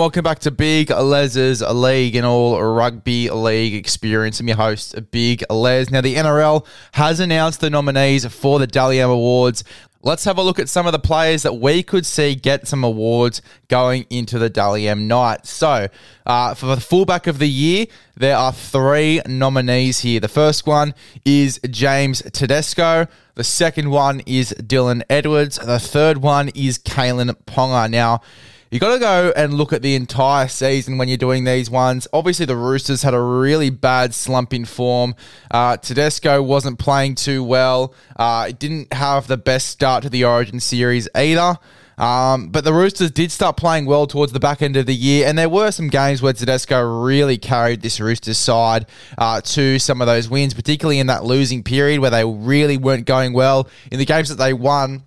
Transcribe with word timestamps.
welcome 0.00 0.22
back 0.22 0.38
to 0.38 0.50
Big 0.50 0.88
Les's 0.88 1.60
League 1.60 2.16
and 2.16 2.24
all 2.24 2.58
rugby 2.58 3.28
league 3.28 3.74
experience. 3.74 4.40
I'm 4.40 4.48
your 4.48 4.56
host, 4.56 4.94
Big 5.10 5.44
Les. 5.50 5.90
Now, 5.90 6.00
the 6.00 6.14
NRL 6.14 6.66
has 6.92 7.20
announced 7.20 7.60
the 7.60 7.68
nominees 7.68 8.24
for 8.24 8.58
the 8.58 8.66
Dally 8.66 8.98
M 8.98 9.10
Awards. 9.10 9.62
Let's 10.02 10.24
have 10.24 10.38
a 10.38 10.42
look 10.42 10.58
at 10.58 10.70
some 10.70 10.86
of 10.86 10.92
the 10.92 10.98
players 10.98 11.42
that 11.42 11.52
we 11.52 11.82
could 11.82 12.06
see 12.06 12.34
get 12.34 12.66
some 12.66 12.82
awards 12.82 13.42
going 13.68 14.06
into 14.08 14.38
the 14.38 14.48
Dally 14.48 14.88
M 14.88 15.06
night. 15.06 15.44
So, 15.44 15.88
uh, 16.24 16.54
for 16.54 16.64
the 16.64 16.80
fullback 16.80 17.26
of 17.26 17.38
the 17.38 17.48
year, 17.48 17.84
there 18.16 18.38
are 18.38 18.54
three 18.54 19.20
nominees 19.26 19.98
here. 19.98 20.18
The 20.18 20.28
first 20.28 20.66
one 20.66 20.94
is 21.26 21.60
James 21.68 22.22
Tedesco. 22.32 23.06
The 23.34 23.44
second 23.44 23.90
one 23.90 24.20
is 24.24 24.54
Dylan 24.58 25.02
Edwards. 25.10 25.58
The 25.58 25.78
third 25.78 26.18
one 26.18 26.48
is 26.54 26.78
Kalyn 26.78 27.36
Ponga. 27.44 27.90
Now, 27.90 28.22
you 28.70 28.78
got 28.78 28.94
to 28.94 29.00
go 29.00 29.32
and 29.34 29.54
look 29.54 29.72
at 29.72 29.82
the 29.82 29.96
entire 29.96 30.46
season 30.46 30.96
when 30.96 31.08
you're 31.08 31.16
doing 31.18 31.42
these 31.42 31.68
ones. 31.68 32.06
Obviously, 32.12 32.46
the 32.46 32.54
Roosters 32.54 33.02
had 33.02 33.14
a 33.14 33.20
really 33.20 33.68
bad 33.68 34.14
slump 34.14 34.54
in 34.54 34.64
form. 34.64 35.16
Uh, 35.50 35.76
Tedesco 35.76 36.40
wasn't 36.40 36.78
playing 36.78 37.16
too 37.16 37.42
well. 37.42 37.94
Uh, 38.16 38.46
it 38.50 38.60
didn't 38.60 38.92
have 38.92 39.26
the 39.26 39.36
best 39.36 39.66
start 39.66 40.04
to 40.04 40.08
the 40.08 40.24
Origin 40.24 40.60
series 40.60 41.08
either. 41.16 41.58
Um, 41.98 42.48
but 42.48 42.64
the 42.64 42.72
Roosters 42.72 43.10
did 43.10 43.30
start 43.30 43.56
playing 43.58 43.84
well 43.84 44.06
towards 44.06 44.32
the 44.32 44.40
back 44.40 44.62
end 44.62 44.76
of 44.76 44.86
the 44.86 44.94
year, 44.94 45.26
and 45.26 45.36
there 45.36 45.50
were 45.50 45.70
some 45.70 45.88
games 45.88 46.22
where 46.22 46.32
Tedesco 46.32 46.80
really 46.80 47.36
carried 47.36 47.82
this 47.82 48.00
Roosters 48.00 48.38
side 48.38 48.86
uh, 49.18 49.42
to 49.42 49.78
some 49.78 50.00
of 50.00 50.06
those 50.06 50.26
wins, 50.28 50.54
particularly 50.54 50.98
in 50.98 51.08
that 51.08 51.24
losing 51.24 51.62
period 51.62 52.00
where 52.00 52.10
they 52.10 52.24
really 52.24 52.78
weren't 52.78 53.04
going 53.04 53.34
well. 53.34 53.68
In 53.90 53.98
the 53.98 54.06
games 54.06 54.30
that 54.30 54.36
they 54.36 54.54
won, 54.54 55.04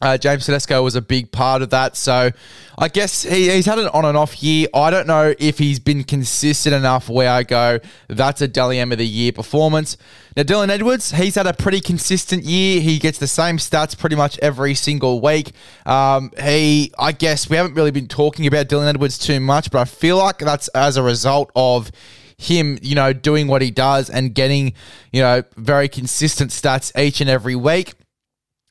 uh, 0.00 0.16
James 0.16 0.46
Tedesco 0.46 0.82
was 0.82 0.96
a 0.96 1.02
big 1.02 1.30
part 1.30 1.62
of 1.62 1.70
that. 1.70 1.96
So 1.96 2.30
I 2.78 2.88
guess 2.88 3.22
he, 3.22 3.50
he's 3.50 3.66
had 3.66 3.78
an 3.78 3.88
on 3.88 4.04
and 4.04 4.16
off 4.16 4.42
year. 4.42 4.68
I 4.74 4.90
don't 4.90 5.06
know 5.06 5.34
if 5.38 5.58
he's 5.58 5.78
been 5.78 6.04
consistent 6.04 6.74
enough 6.74 7.08
where 7.08 7.30
I 7.30 7.42
go, 7.42 7.80
that's 8.08 8.40
a 8.40 8.48
Dally 8.48 8.78
M 8.78 8.92
of 8.92 8.98
the 8.98 9.06
year 9.06 9.32
performance. 9.32 9.96
Now, 10.36 10.44
Dylan 10.44 10.70
Edwards, 10.70 11.10
he's 11.10 11.34
had 11.34 11.46
a 11.46 11.52
pretty 11.52 11.80
consistent 11.80 12.44
year. 12.44 12.80
He 12.80 12.98
gets 12.98 13.18
the 13.18 13.26
same 13.26 13.56
stats 13.58 13.98
pretty 13.98 14.16
much 14.16 14.38
every 14.38 14.74
single 14.74 15.20
week. 15.20 15.52
Um, 15.84 16.30
he, 16.40 16.92
I 16.98 17.12
guess, 17.12 17.50
we 17.50 17.56
haven't 17.56 17.74
really 17.74 17.90
been 17.90 18.06
talking 18.08 18.46
about 18.46 18.68
Dylan 18.68 18.88
Edwards 18.88 19.18
too 19.18 19.40
much, 19.40 19.70
but 19.70 19.80
I 19.80 19.84
feel 19.84 20.18
like 20.18 20.38
that's 20.38 20.68
as 20.68 20.96
a 20.96 21.02
result 21.02 21.50
of 21.56 21.90
him, 22.38 22.78
you 22.80 22.94
know, 22.94 23.12
doing 23.12 23.48
what 23.48 23.60
he 23.60 23.70
does 23.70 24.08
and 24.08 24.34
getting, 24.34 24.72
you 25.12 25.20
know, 25.20 25.42
very 25.56 25.88
consistent 25.88 26.52
stats 26.52 26.98
each 26.98 27.20
and 27.20 27.28
every 27.28 27.54
week. 27.54 27.92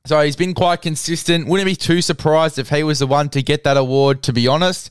So 0.09 0.19
he's 0.21 0.35
been 0.35 0.55
quite 0.55 0.81
consistent. 0.81 1.47
Wouldn't 1.47 1.67
be 1.67 1.75
too 1.75 2.01
surprised 2.01 2.57
if 2.57 2.69
he 2.69 2.81
was 2.81 2.97
the 2.97 3.05
one 3.05 3.29
to 3.29 3.43
get 3.43 3.63
that 3.65 3.77
award, 3.77 4.23
to 4.23 4.33
be 4.33 4.47
honest. 4.47 4.89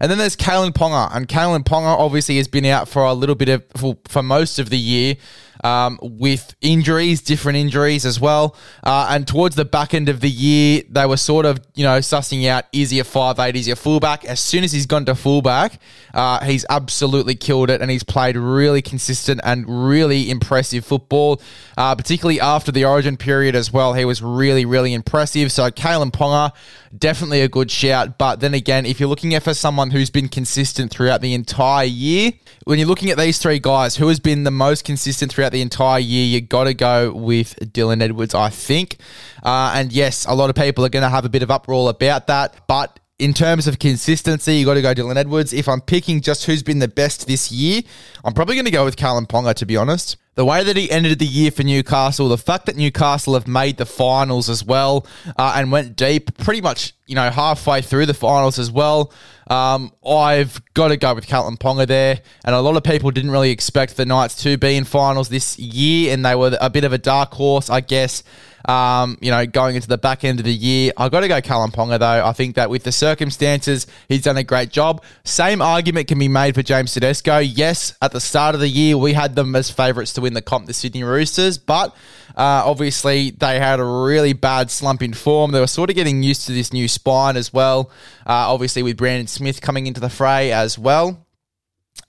And 0.00 0.08
then 0.08 0.16
there's 0.16 0.36
Kalyn 0.36 0.70
Ponga. 0.70 1.10
And 1.12 1.26
Kalyn 1.26 1.64
Ponga 1.64 1.98
obviously 1.98 2.36
has 2.36 2.46
been 2.46 2.64
out 2.66 2.88
for 2.88 3.02
a 3.02 3.12
little 3.12 3.34
bit 3.34 3.48
of, 3.48 3.64
for, 3.76 3.98
for 4.06 4.22
most 4.22 4.60
of 4.60 4.70
the 4.70 4.78
year 4.78 5.16
um, 5.64 5.98
with 6.02 6.54
injuries, 6.60 7.20
different 7.20 7.58
injuries 7.58 8.04
as 8.04 8.20
well. 8.20 8.56
Uh, 8.82 9.08
and 9.10 9.26
towards 9.26 9.56
the 9.56 9.64
back 9.64 9.94
end 9.94 10.08
of 10.08 10.20
the 10.20 10.30
year, 10.30 10.82
they 10.88 11.06
were 11.06 11.16
sort 11.16 11.46
of, 11.46 11.60
you 11.74 11.84
know, 11.84 11.98
sussing 11.98 12.46
out 12.48 12.64
is 12.72 12.90
he 12.90 13.00
a 13.00 13.04
5'8, 13.04 13.54
is 13.54 13.66
he 13.66 13.72
a 13.72 13.76
fullback? 13.76 14.24
As 14.24 14.40
soon 14.40 14.64
as 14.64 14.72
he's 14.72 14.86
gone 14.86 15.04
to 15.06 15.14
fullback, 15.14 15.80
uh, 16.14 16.44
he's 16.44 16.64
absolutely 16.70 17.34
killed 17.34 17.70
it 17.70 17.80
and 17.80 17.90
he's 17.90 18.02
played 18.02 18.36
really 18.36 18.82
consistent 18.82 19.40
and 19.44 19.64
really 19.68 20.30
impressive 20.30 20.84
football, 20.84 21.40
uh, 21.76 21.94
particularly 21.94 22.40
after 22.40 22.72
the 22.72 22.84
origin 22.84 23.16
period 23.16 23.54
as 23.54 23.72
well. 23.72 23.94
He 23.94 24.04
was 24.04 24.22
really, 24.22 24.64
really 24.64 24.94
impressive. 24.94 25.52
So 25.52 25.70
Kalyn 25.70 26.10
Ponga, 26.10 26.52
definitely 26.96 27.42
a 27.42 27.48
good 27.48 27.70
shout. 27.70 28.18
But 28.18 28.40
then 28.40 28.54
again, 28.54 28.86
if 28.86 29.00
you're 29.00 29.08
looking 29.08 29.34
at 29.34 29.42
for 29.42 29.54
someone 29.54 29.90
who's 29.90 30.10
been 30.10 30.28
consistent 30.28 30.90
throughout 30.90 31.20
the 31.20 31.34
entire 31.34 31.84
year, 31.84 32.32
when 32.64 32.78
you're 32.78 32.88
looking 32.88 33.10
at 33.10 33.18
these 33.18 33.38
three 33.38 33.58
guys, 33.58 33.96
who 33.96 34.08
has 34.08 34.20
been 34.20 34.44
the 34.44 34.50
most 34.50 34.84
consistent 34.84 35.32
throughout 35.32 35.49
the 35.52 35.60
entire 35.60 35.98
year, 35.98 36.26
you 36.26 36.40
got 36.40 36.64
to 36.64 36.74
go 36.74 37.12
with 37.12 37.54
Dylan 37.60 38.02
Edwards, 38.02 38.34
I 38.34 38.50
think. 38.50 38.98
Uh, 39.42 39.72
and 39.74 39.92
yes, 39.92 40.26
a 40.26 40.34
lot 40.34 40.50
of 40.50 40.56
people 40.56 40.84
are 40.84 40.88
going 40.88 41.02
to 41.02 41.08
have 41.08 41.24
a 41.24 41.28
bit 41.28 41.42
of 41.42 41.50
uproar 41.50 41.90
about 41.90 42.26
that, 42.28 42.66
but 42.66 43.00
in 43.18 43.34
terms 43.34 43.66
of 43.66 43.78
consistency, 43.78 44.56
you 44.56 44.64
got 44.64 44.74
to 44.74 44.82
go 44.82 44.94
Dylan 44.94 45.16
Edwards. 45.16 45.52
If 45.52 45.68
I'm 45.68 45.82
picking 45.82 46.22
just 46.22 46.46
who's 46.46 46.62
been 46.62 46.78
the 46.78 46.88
best 46.88 47.26
this 47.26 47.52
year, 47.52 47.82
I'm 48.24 48.32
probably 48.32 48.54
going 48.54 48.64
to 48.64 48.70
go 48.70 48.84
with 48.84 48.96
Kalyn 48.96 49.26
Ponga, 49.28 49.54
to 49.54 49.66
be 49.66 49.76
honest. 49.76 50.16
The 50.36 50.44
way 50.44 50.62
that 50.62 50.76
he 50.76 50.90
ended 50.90 51.18
the 51.18 51.26
year 51.26 51.50
for 51.50 51.64
Newcastle, 51.64 52.28
the 52.28 52.38
fact 52.38 52.66
that 52.66 52.76
Newcastle 52.76 53.34
have 53.34 53.48
made 53.48 53.76
the 53.76 53.84
finals 53.84 54.48
as 54.48 54.64
well 54.64 55.06
uh, 55.36 55.54
and 55.56 55.72
went 55.72 55.96
deep 55.96 56.36
pretty 56.38 56.60
much, 56.60 56.94
you 57.06 57.14
know, 57.14 57.30
halfway 57.30 57.82
through 57.82 58.06
the 58.06 58.14
finals 58.14 58.58
as 58.58 58.70
well. 58.70 59.12
Um, 59.50 59.92
I've 60.06 60.62
got 60.74 60.88
to 60.88 60.96
go 60.96 61.12
with 61.14 61.26
Kalyn 61.26 61.58
Ponga 61.58 61.86
there. 61.86 62.20
And 62.44 62.54
a 62.54 62.60
lot 62.60 62.76
of 62.76 62.84
people 62.84 63.10
didn't 63.10 63.32
really 63.32 63.50
expect 63.50 63.96
the 63.96 64.06
Knights 64.06 64.42
to 64.44 64.56
be 64.56 64.76
in 64.76 64.84
finals 64.84 65.28
this 65.28 65.58
year, 65.58 66.14
and 66.14 66.24
they 66.24 66.36
were 66.36 66.56
a 66.60 66.70
bit 66.70 66.84
of 66.84 66.92
a 66.92 66.98
dark 66.98 67.34
horse, 67.34 67.68
I 67.68 67.80
guess. 67.80 68.22
Um, 68.68 69.16
you 69.20 69.30
know, 69.30 69.46
going 69.46 69.74
into 69.74 69.88
the 69.88 69.98
back 69.98 70.22
end 70.22 70.38
of 70.38 70.44
the 70.44 70.52
year, 70.52 70.92
I've 70.96 71.10
got 71.10 71.20
to 71.20 71.28
go 71.28 71.40
Kalyn 71.40 71.72
Ponga 71.72 71.98
though. 71.98 72.24
I 72.24 72.32
think 72.32 72.56
that 72.56 72.68
with 72.68 72.84
the 72.84 72.92
circumstances, 72.92 73.86
he's 74.08 74.22
done 74.22 74.36
a 74.36 74.44
great 74.44 74.70
job. 74.70 75.02
Same 75.24 75.62
argument 75.62 76.08
can 76.08 76.18
be 76.18 76.28
made 76.28 76.54
for 76.54 76.62
James 76.62 76.92
Tedesco. 76.92 77.38
Yes, 77.38 77.96
at 78.02 78.12
the 78.12 78.20
start 78.20 78.54
of 78.54 78.60
the 78.60 78.68
year, 78.68 78.98
we 78.98 79.14
had 79.14 79.34
them 79.34 79.56
as 79.56 79.70
favourites 79.70 80.12
to 80.14 80.19
win 80.20 80.34
the 80.34 80.42
comp, 80.42 80.66
the 80.66 80.72
Sydney 80.72 81.02
Roosters, 81.02 81.58
but 81.58 81.94
uh, 82.36 82.62
obviously, 82.64 83.30
they 83.30 83.58
had 83.58 83.80
a 83.80 83.84
really 83.84 84.32
bad 84.32 84.70
slump 84.70 85.02
in 85.02 85.12
form. 85.12 85.52
They 85.52 85.60
were 85.60 85.66
sort 85.66 85.90
of 85.90 85.96
getting 85.96 86.22
used 86.22 86.46
to 86.46 86.52
this 86.52 86.72
new 86.72 86.88
spine 86.88 87.36
as 87.36 87.52
well. 87.52 87.90
Uh, 88.26 88.52
obviously, 88.52 88.82
with 88.82 88.96
Brandon 88.96 89.26
Smith 89.26 89.60
coming 89.60 89.86
into 89.86 90.00
the 90.00 90.10
fray 90.10 90.52
as 90.52 90.78
well. 90.78 91.26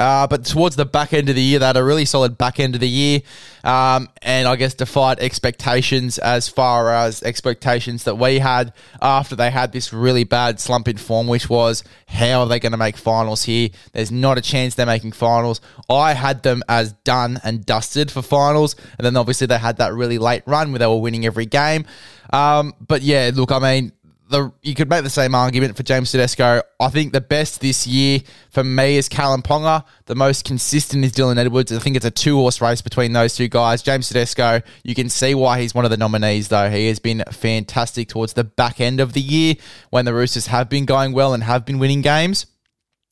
Uh, 0.01 0.25
but 0.25 0.44
towards 0.44 0.75
the 0.75 0.84
back 0.85 1.13
end 1.13 1.29
of 1.29 1.35
the 1.35 1.41
year, 1.44 1.59
they 1.59 1.66
had 1.67 1.78
a 1.78 1.84
really 1.84 2.06
solid 2.06 2.35
back 2.35 2.59
end 2.59 2.73
of 2.73 2.81
the 2.81 2.89
year, 2.89 3.22
um, 3.63 4.09
and 4.23 4.47
I 4.47 4.56
guess 4.56 4.73
defied 4.73 5.19
expectations 5.19 6.17
as 6.17 6.50
far 6.50 6.89
as 6.89 7.22
expectations 7.22 8.06
that 8.06 8.16
we 8.16 8.40
had 8.40 8.73
after 9.00 9.35
they 9.35 9.51
had 9.51 9.73
this 9.73 9.94
really 9.94 10.23
bad 10.23 10.59
slump 10.59 10.88
in 10.88 10.97
form, 10.97 11.28
which 11.28 11.51
was 11.51 11.84
how 12.07 12.40
are 12.40 12.47
they 12.47 12.59
going 12.59 12.72
to 12.72 12.79
make 12.79 12.97
finals 12.97 13.44
here? 13.44 13.69
There's 13.94 14.11
not 14.11 14.40
a 14.40 14.41
chance 14.41 14.73
they're 14.73 14.88
making 14.88 15.11
finals. 15.11 15.61
I 15.88 16.13
had 16.13 16.41
them 16.41 16.63
as 16.67 16.94
done 17.03 17.40
and 17.44 17.63
dusted 17.63 18.09
for 18.09 18.23
finals, 18.23 18.75
and 18.97 19.06
then 19.06 19.16
obviously 19.16 19.45
they 19.45 19.59
had 19.59 19.78
that 19.78 19.94
really 19.94 20.17
late 20.17 20.41
run 20.47 20.72
where 20.72 20.79
they 20.79 20.88
were 20.88 21.00
winning 21.00 21.28
every 21.28 21.45
game. 21.45 21.85
Um, 22.34 22.73
but 22.79 23.03
yeah, 23.03 23.29
look, 23.35 23.51
I 23.51 23.59
mean, 23.59 23.91
the 24.31 24.52
you 24.62 24.74
could 24.74 24.90
make 24.90 25.03
the 25.03 25.09
same 25.09 25.36
argument 25.36 25.78
for 25.78 25.84
James 25.84 26.12
Tedesco. 26.12 26.62
I 26.80 26.90
think 26.90 27.14
the 27.14 27.22
best 27.22 27.62
this 27.62 27.86
year 27.86 28.22
for 28.50 28.64
me 28.64 28.97
is 28.97 29.08
Kalyn 29.08 29.44
Ponga. 29.44 29.86
The 30.06 30.16
most 30.16 30.46
consistent 30.46 31.06
is 31.06 31.12
Dylan 31.12 31.38
Edwards. 31.38 31.72
I 31.72 31.80
think 31.80 31.96
it's 31.96 32.06
a 32.06 32.12
two 32.12 32.38
horse 32.38 32.62
race 32.62 32.81
between 32.81 33.14
those 33.14 33.36
two 33.36 33.47
guys. 33.47 33.84
James 33.84 34.08
Tedesco, 34.08 34.62
you 34.84 34.96
can 34.96 35.09
see 35.09 35.36
why 35.36 35.62
he's 35.62 35.75
one 35.75 35.86
of 35.86 35.91
the 35.91 35.97
nominees, 35.97 36.47
though. 36.47 36.70
He 36.70 36.88
has 36.88 37.00
been 37.00 37.24
fantastic 37.31 38.08
towards 38.08 38.34
the 38.34 38.44
back 38.44 38.81
end 38.81 39.00
of 39.00 39.14
the 39.14 39.22
year 39.22 39.56
when 39.90 40.06
the 40.06 40.14
Roosters 40.14 40.47
have 40.47 40.70
been 40.70 40.86
going 40.86 41.12
well 41.12 41.34
and 41.34 41.44
have 41.44 41.66
been 41.66 41.78
winning 41.78 42.02
games. 42.02 42.47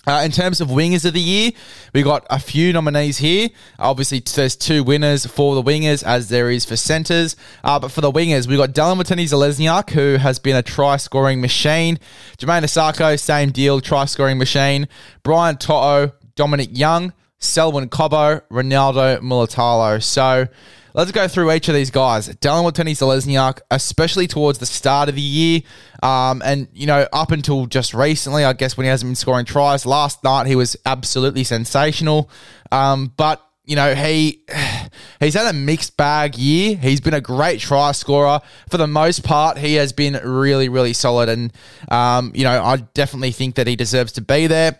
Uh, 0.07 0.21
in 0.23 0.31
terms 0.31 0.61
of 0.61 0.69
wingers 0.69 1.05
of 1.05 1.13
the 1.13 1.19
year, 1.19 1.51
we 1.93 2.01
got 2.01 2.25
a 2.29 2.39
few 2.39 2.71
nominees 2.71 3.17
here. 3.17 3.49
Obviously, 3.77 4.19
there's 4.19 4.55
two 4.55 4.83
winners 4.83 5.25
for 5.25 5.55
the 5.55 5.61
wingers, 5.61 6.03
as 6.03 6.29
there 6.29 6.49
is 6.49 6.63
for 6.65 6.77
centres. 6.77 7.35
Uh, 7.63 7.77
but 7.77 7.91
for 7.91 8.01
the 8.01 8.11
wingers, 8.11 8.47
we 8.47 8.55
got 8.55 8.69
Dallin 8.69 8.97
Watene-Zelezniak, 8.97 9.89
who 9.91 10.15
has 10.15 10.39
been 10.39 10.55
a 10.55 10.63
try 10.63 10.95
scoring 10.97 11.41
machine. 11.41 11.99
Jamayne 12.37 12.63
Isaako, 12.63 13.19
same 13.19 13.51
deal, 13.51 13.81
try 13.81 14.05
scoring 14.05 14.37
machine. 14.37 14.87
Brian 15.21 15.57
To'o, 15.57 16.13
Dominic 16.35 16.69
Young, 16.71 17.13
Selwyn 17.39 17.89
Cobbo, 17.89 18.41
Ronaldo 18.49 19.19
Mulitalo. 19.19 20.01
So 20.01 20.47
Let's 20.93 21.11
go 21.11 21.27
through 21.27 21.51
each 21.51 21.67
of 21.67 21.75
these 21.75 21.91
guys. 21.91 22.27
Dallin 22.27 22.69
Watene-Zelezniak, 22.69 23.59
especially 23.69 24.27
towards 24.27 24.59
the 24.59 24.65
start 24.65 25.09
of 25.09 25.15
the 25.15 25.21
year, 25.21 25.61
um, 26.01 26.41
and 26.43 26.67
you 26.73 26.87
know 26.87 27.07
up 27.13 27.31
until 27.31 27.65
just 27.65 27.93
recently, 27.93 28.43
I 28.43 28.53
guess 28.53 28.75
when 28.75 28.85
he 28.85 28.89
hasn't 28.89 29.09
been 29.09 29.15
scoring 29.15 29.45
tries. 29.45 29.85
Last 29.85 30.23
night 30.23 30.47
he 30.47 30.55
was 30.55 30.75
absolutely 30.85 31.43
sensational, 31.43 32.29
um, 32.71 33.13
but 33.17 33.45
you 33.65 33.75
know 33.75 33.93
he 33.93 34.43
he's 35.19 35.35
had 35.35 35.47
a 35.47 35.53
mixed 35.53 35.95
bag 35.95 36.37
year. 36.37 36.75
He's 36.75 37.01
been 37.01 37.13
a 37.13 37.21
great 37.21 37.59
try 37.59 37.91
scorer 37.91 38.41
for 38.69 38.77
the 38.77 38.87
most 38.87 39.23
part. 39.23 39.57
He 39.57 39.75
has 39.75 39.93
been 39.93 40.13
really 40.23 40.69
really 40.69 40.93
solid, 40.93 41.29
and 41.29 41.53
um, 41.89 42.31
you 42.33 42.43
know 42.43 42.63
I 42.63 42.77
definitely 42.77 43.31
think 43.31 43.55
that 43.55 43.67
he 43.67 43.75
deserves 43.75 44.13
to 44.13 44.21
be 44.21 44.47
there. 44.47 44.79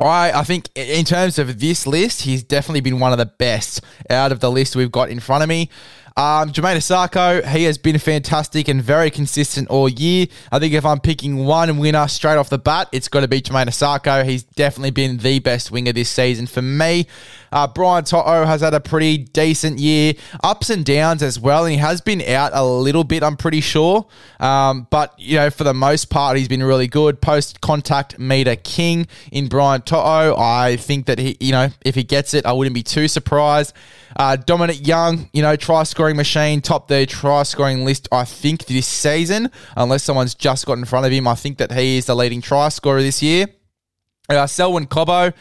I, 0.00 0.32
I 0.32 0.44
think 0.44 0.70
in 0.74 1.04
terms 1.04 1.38
of 1.38 1.60
this 1.60 1.86
list, 1.86 2.22
he's 2.22 2.42
definitely 2.42 2.80
been 2.80 2.98
one 2.98 3.12
of 3.12 3.18
the 3.18 3.26
best 3.26 3.82
out 4.08 4.32
of 4.32 4.40
the 4.40 4.50
list 4.50 4.74
we've 4.74 4.92
got 4.92 5.10
in 5.10 5.20
front 5.20 5.42
of 5.42 5.48
me. 5.48 5.68
Um, 6.16 6.50
Jamayne 6.52 6.76
Isaako, 6.76 7.46
he 7.46 7.64
has 7.64 7.78
been 7.78 7.98
fantastic 7.98 8.68
and 8.68 8.82
very 8.82 9.10
consistent 9.10 9.68
all 9.68 9.88
year. 9.88 10.26
I 10.50 10.58
think 10.58 10.74
if 10.74 10.84
I'm 10.84 11.00
picking 11.00 11.44
one 11.44 11.78
winner 11.78 12.06
straight 12.08 12.36
off 12.36 12.50
the 12.50 12.58
bat, 12.58 12.88
it's 12.92 13.08
got 13.08 13.20
to 13.20 13.28
be 13.28 13.40
Jamayne 13.40 13.66
Isaako. 13.66 14.24
He's 14.24 14.42
definitely 14.42 14.90
been 14.90 15.18
the 15.18 15.38
best 15.38 15.70
winger 15.70 15.92
this 15.92 16.10
season 16.10 16.46
for 16.46 16.60
me. 16.60 17.06
Uh, 17.52 17.66
Brian 17.66 18.04
To'o 18.04 18.44
has 18.44 18.62
had 18.62 18.74
a 18.74 18.80
pretty 18.80 19.18
decent 19.18 19.78
year, 19.78 20.14
ups 20.42 20.70
and 20.70 20.84
downs 20.84 21.22
as 21.22 21.38
well, 21.38 21.64
and 21.64 21.72
he 21.72 21.78
has 21.78 22.00
been 22.00 22.22
out 22.22 22.52
a 22.54 22.64
little 22.64 23.04
bit, 23.04 23.22
I'm 23.22 23.36
pretty 23.36 23.60
sure. 23.60 24.06
Um, 24.40 24.86
but, 24.90 25.14
you 25.18 25.36
know, 25.36 25.50
for 25.50 25.64
the 25.64 25.74
most 25.74 26.10
part, 26.10 26.36
he's 26.36 26.48
been 26.48 26.62
really 26.62 26.88
good. 26.88 27.20
Post 27.20 27.60
contact 27.60 28.18
meter 28.18 28.56
king 28.56 29.06
in 29.30 29.48
Brian 29.48 29.82
To'o. 29.82 30.34
I 30.36 30.76
think 30.76 31.06
that 31.06 31.18
he, 31.18 31.36
you 31.40 31.52
know, 31.52 31.68
if 31.84 31.94
he 31.94 32.02
gets 32.02 32.34
it, 32.34 32.46
I 32.46 32.52
wouldn't 32.52 32.74
be 32.74 32.82
too 32.82 33.06
surprised. 33.06 33.74
Uh, 34.16 34.36
Dominic 34.36 34.86
Young, 34.86 35.28
you 35.32 35.42
know, 35.42 35.56
try 35.56 35.82
scoring 35.84 36.16
machine, 36.16 36.60
top 36.60 36.88
the 36.88 37.06
try 37.06 37.42
scoring 37.42 37.84
list, 37.84 38.08
I 38.10 38.24
think, 38.24 38.66
this 38.66 38.86
season, 38.86 39.50
unless 39.76 40.02
someone's 40.02 40.34
just 40.34 40.66
got 40.66 40.78
in 40.78 40.84
front 40.84 41.06
of 41.06 41.12
him. 41.12 41.28
I 41.28 41.34
think 41.34 41.58
that 41.58 41.72
he 41.72 41.98
is 41.98 42.06
the 42.06 42.16
leading 42.16 42.40
try 42.40 42.68
scorer 42.70 43.02
this 43.02 43.22
year. 43.22 43.46
Uh, 44.28 44.46
Selwyn 44.46 44.86
Cobbo. 44.86 45.32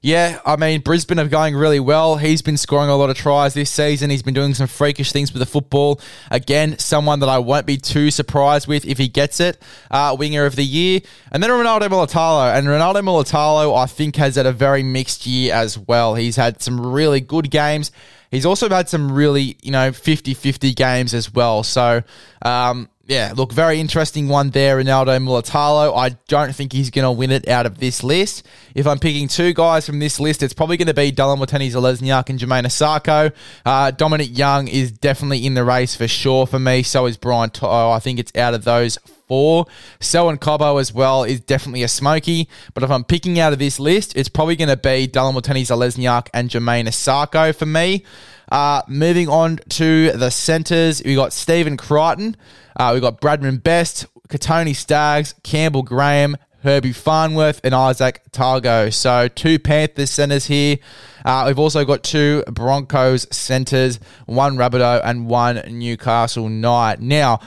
Yeah, 0.00 0.40
I 0.46 0.56
mean, 0.56 0.80
Brisbane 0.80 1.18
are 1.18 1.26
going 1.26 1.56
really 1.56 1.80
well. 1.80 2.16
He's 2.16 2.40
been 2.40 2.56
scoring 2.56 2.88
a 2.88 2.96
lot 2.96 3.10
of 3.10 3.16
tries 3.16 3.54
this 3.54 3.70
season. 3.70 4.10
He's 4.10 4.22
been 4.22 4.34
doing 4.34 4.54
some 4.54 4.68
freakish 4.68 5.10
things 5.10 5.32
with 5.32 5.40
the 5.40 5.46
football. 5.46 6.00
Again, 6.30 6.78
someone 6.78 7.18
that 7.20 7.28
I 7.28 7.38
won't 7.38 7.66
be 7.66 7.76
too 7.76 8.10
surprised 8.10 8.68
with 8.68 8.84
if 8.86 8.98
he 8.98 9.08
gets 9.08 9.40
it. 9.40 9.60
Uh, 9.90 10.14
winger 10.18 10.46
of 10.46 10.54
the 10.54 10.64
year. 10.64 11.00
And 11.32 11.42
then 11.42 11.50
Ronaldo 11.50 11.88
Mulitalo. 11.88 12.56
And 12.56 12.68
Ronaldo 12.68 13.02
Mulitalo, 13.02 13.76
I 13.76 13.86
think, 13.86 14.16
has 14.16 14.36
had 14.36 14.46
a 14.46 14.52
very 14.52 14.84
mixed 14.84 15.26
year 15.26 15.52
as 15.52 15.76
well. 15.76 16.14
He's 16.14 16.36
had 16.36 16.62
some 16.62 16.80
really 16.80 17.20
good 17.20 17.50
games. 17.50 17.90
He's 18.30 18.46
also 18.46 18.68
had 18.68 18.88
some 18.88 19.10
really, 19.10 19.56
you 19.62 19.72
know, 19.72 19.90
50 19.90 20.34
50 20.34 20.74
games 20.74 21.14
as 21.14 21.32
well. 21.32 21.62
So, 21.62 22.02
um, 22.42 22.88
yeah, 23.08 23.32
look, 23.34 23.52
very 23.52 23.80
interesting 23.80 24.28
one 24.28 24.50
there, 24.50 24.76
Ronaldo 24.76 25.18
Mulitalo. 25.24 25.96
I 25.96 26.10
don't 26.28 26.54
think 26.54 26.74
he's 26.74 26.90
going 26.90 27.06
to 27.06 27.10
win 27.10 27.30
it 27.30 27.48
out 27.48 27.64
of 27.64 27.78
this 27.78 28.04
list. 28.04 28.46
If 28.74 28.86
I'm 28.86 28.98
picking 28.98 29.28
two 29.28 29.54
guys 29.54 29.86
from 29.86 29.98
this 29.98 30.20
list, 30.20 30.42
it's 30.42 30.52
probably 30.52 30.76
going 30.76 30.88
to 30.88 30.94
be 30.94 31.10
Dallin 31.10 31.38
Watene-Zelezniak 31.38 32.28
and 32.28 32.38
Jamayne 32.38 32.64
Isaako. 32.64 33.32
Uh, 33.64 33.92
Dominic 33.92 34.36
Young 34.36 34.68
is 34.68 34.92
definitely 34.92 35.46
in 35.46 35.54
the 35.54 35.64
race 35.64 35.94
for 35.96 36.06
sure 36.06 36.46
for 36.46 36.58
me. 36.58 36.82
So 36.82 37.06
is 37.06 37.16
Brian 37.16 37.48
To'o. 37.48 37.90
I 37.90 37.98
think 37.98 38.18
it's 38.18 38.36
out 38.36 38.52
of 38.52 38.64
those 38.64 38.98
four. 39.26 39.64
Selwyn 40.00 40.36
Cobbo 40.36 40.78
as 40.78 40.92
well 40.92 41.24
is 41.24 41.40
definitely 41.40 41.84
a 41.84 41.88
smoky. 41.88 42.46
But 42.74 42.82
if 42.82 42.90
I'm 42.90 43.04
picking 43.04 43.40
out 43.40 43.54
of 43.54 43.58
this 43.58 43.80
list, 43.80 44.16
it's 44.16 44.28
probably 44.28 44.56
going 44.56 44.68
to 44.68 44.76
be 44.76 45.08
Dallin 45.08 45.34
Watene-Zelezniak 45.34 46.28
and 46.34 46.50
Jamayne 46.50 46.86
Isaako 46.86 47.54
for 47.54 47.64
me. 47.64 48.04
Uh, 48.50 48.82
moving 48.88 49.28
on 49.28 49.58
to 49.68 50.12
the 50.12 50.30
centres, 50.30 51.02
we 51.04 51.14
got 51.14 51.32
Stephen 51.32 51.76
Crichton, 51.76 52.36
uh, 52.76 52.92
we 52.94 53.00
got 53.00 53.20
Bradman 53.20 53.62
Best, 53.62 54.06
Kotoni 54.28 54.74
Staggs, 54.74 55.34
Campbell 55.42 55.82
Graham, 55.82 56.36
Herbie 56.62 56.92
Farnworth, 56.92 57.60
and 57.62 57.72
Izack 57.72 58.18
Tago. 58.30 58.92
So 58.92 59.28
two 59.28 59.58
Panthers 59.58 60.10
centres 60.10 60.46
here. 60.46 60.78
Uh, 61.24 61.44
we've 61.46 61.58
also 61.58 61.84
got 61.84 62.02
two 62.02 62.42
Broncos 62.50 63.26
centres, 63.34 64.00
one 64.26 64.56
Rabbitoh 64.56 65.02
and 65.04 65.28
one 65.28 65.62
Newcastle 65.68 66.48
Knight. 66.48 67.00
Now, 67.00 67.40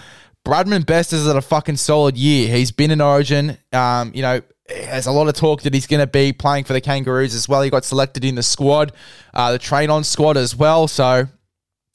Bradman 0.45 0.85
Best 0.85 1.13
is 1.13 1.27
at 1.27 1.35
a 1.35 1.41
fucking 1.41 1.77
solid 1.77 2.17
year. 2.17 2.53
He's 2.55 2.71
been 2.71 2.91
in 2.91 3.01
Origin. 3.01 3.57
Um, 3.71 4.11
you 4.13 4.21
know, 4.21 4.41
there's 4.67 5.05
a 5.05 5.11
lot 5.11 5.27
of 5.27 5.35
talk 5.35 5.61
that 5.63 5.73
he's 5.73 5.87
going 5.87 5.99
to 5.99 6.07
be 6.07 6.33
playing 6.33 6.63
for 6.63 6.73
the 6.73 6.81
Kangaroos 6.81 7.35
as 7.35 7.47
well. 7.47 7.61
He 7.61 7.69
got 7.69 7.85
selected 7.85 8.25
in 8.25 8.35
the 8.35 8.43
squad, 8.43 8.93
uh, 9.33 9.51
the 9.51 9.59
train 9.59 9.89
on 9.89 10.03
squad 10.03 10.37
as 10.37 10.55
well. 10.55 10.87
So 10.87 11.27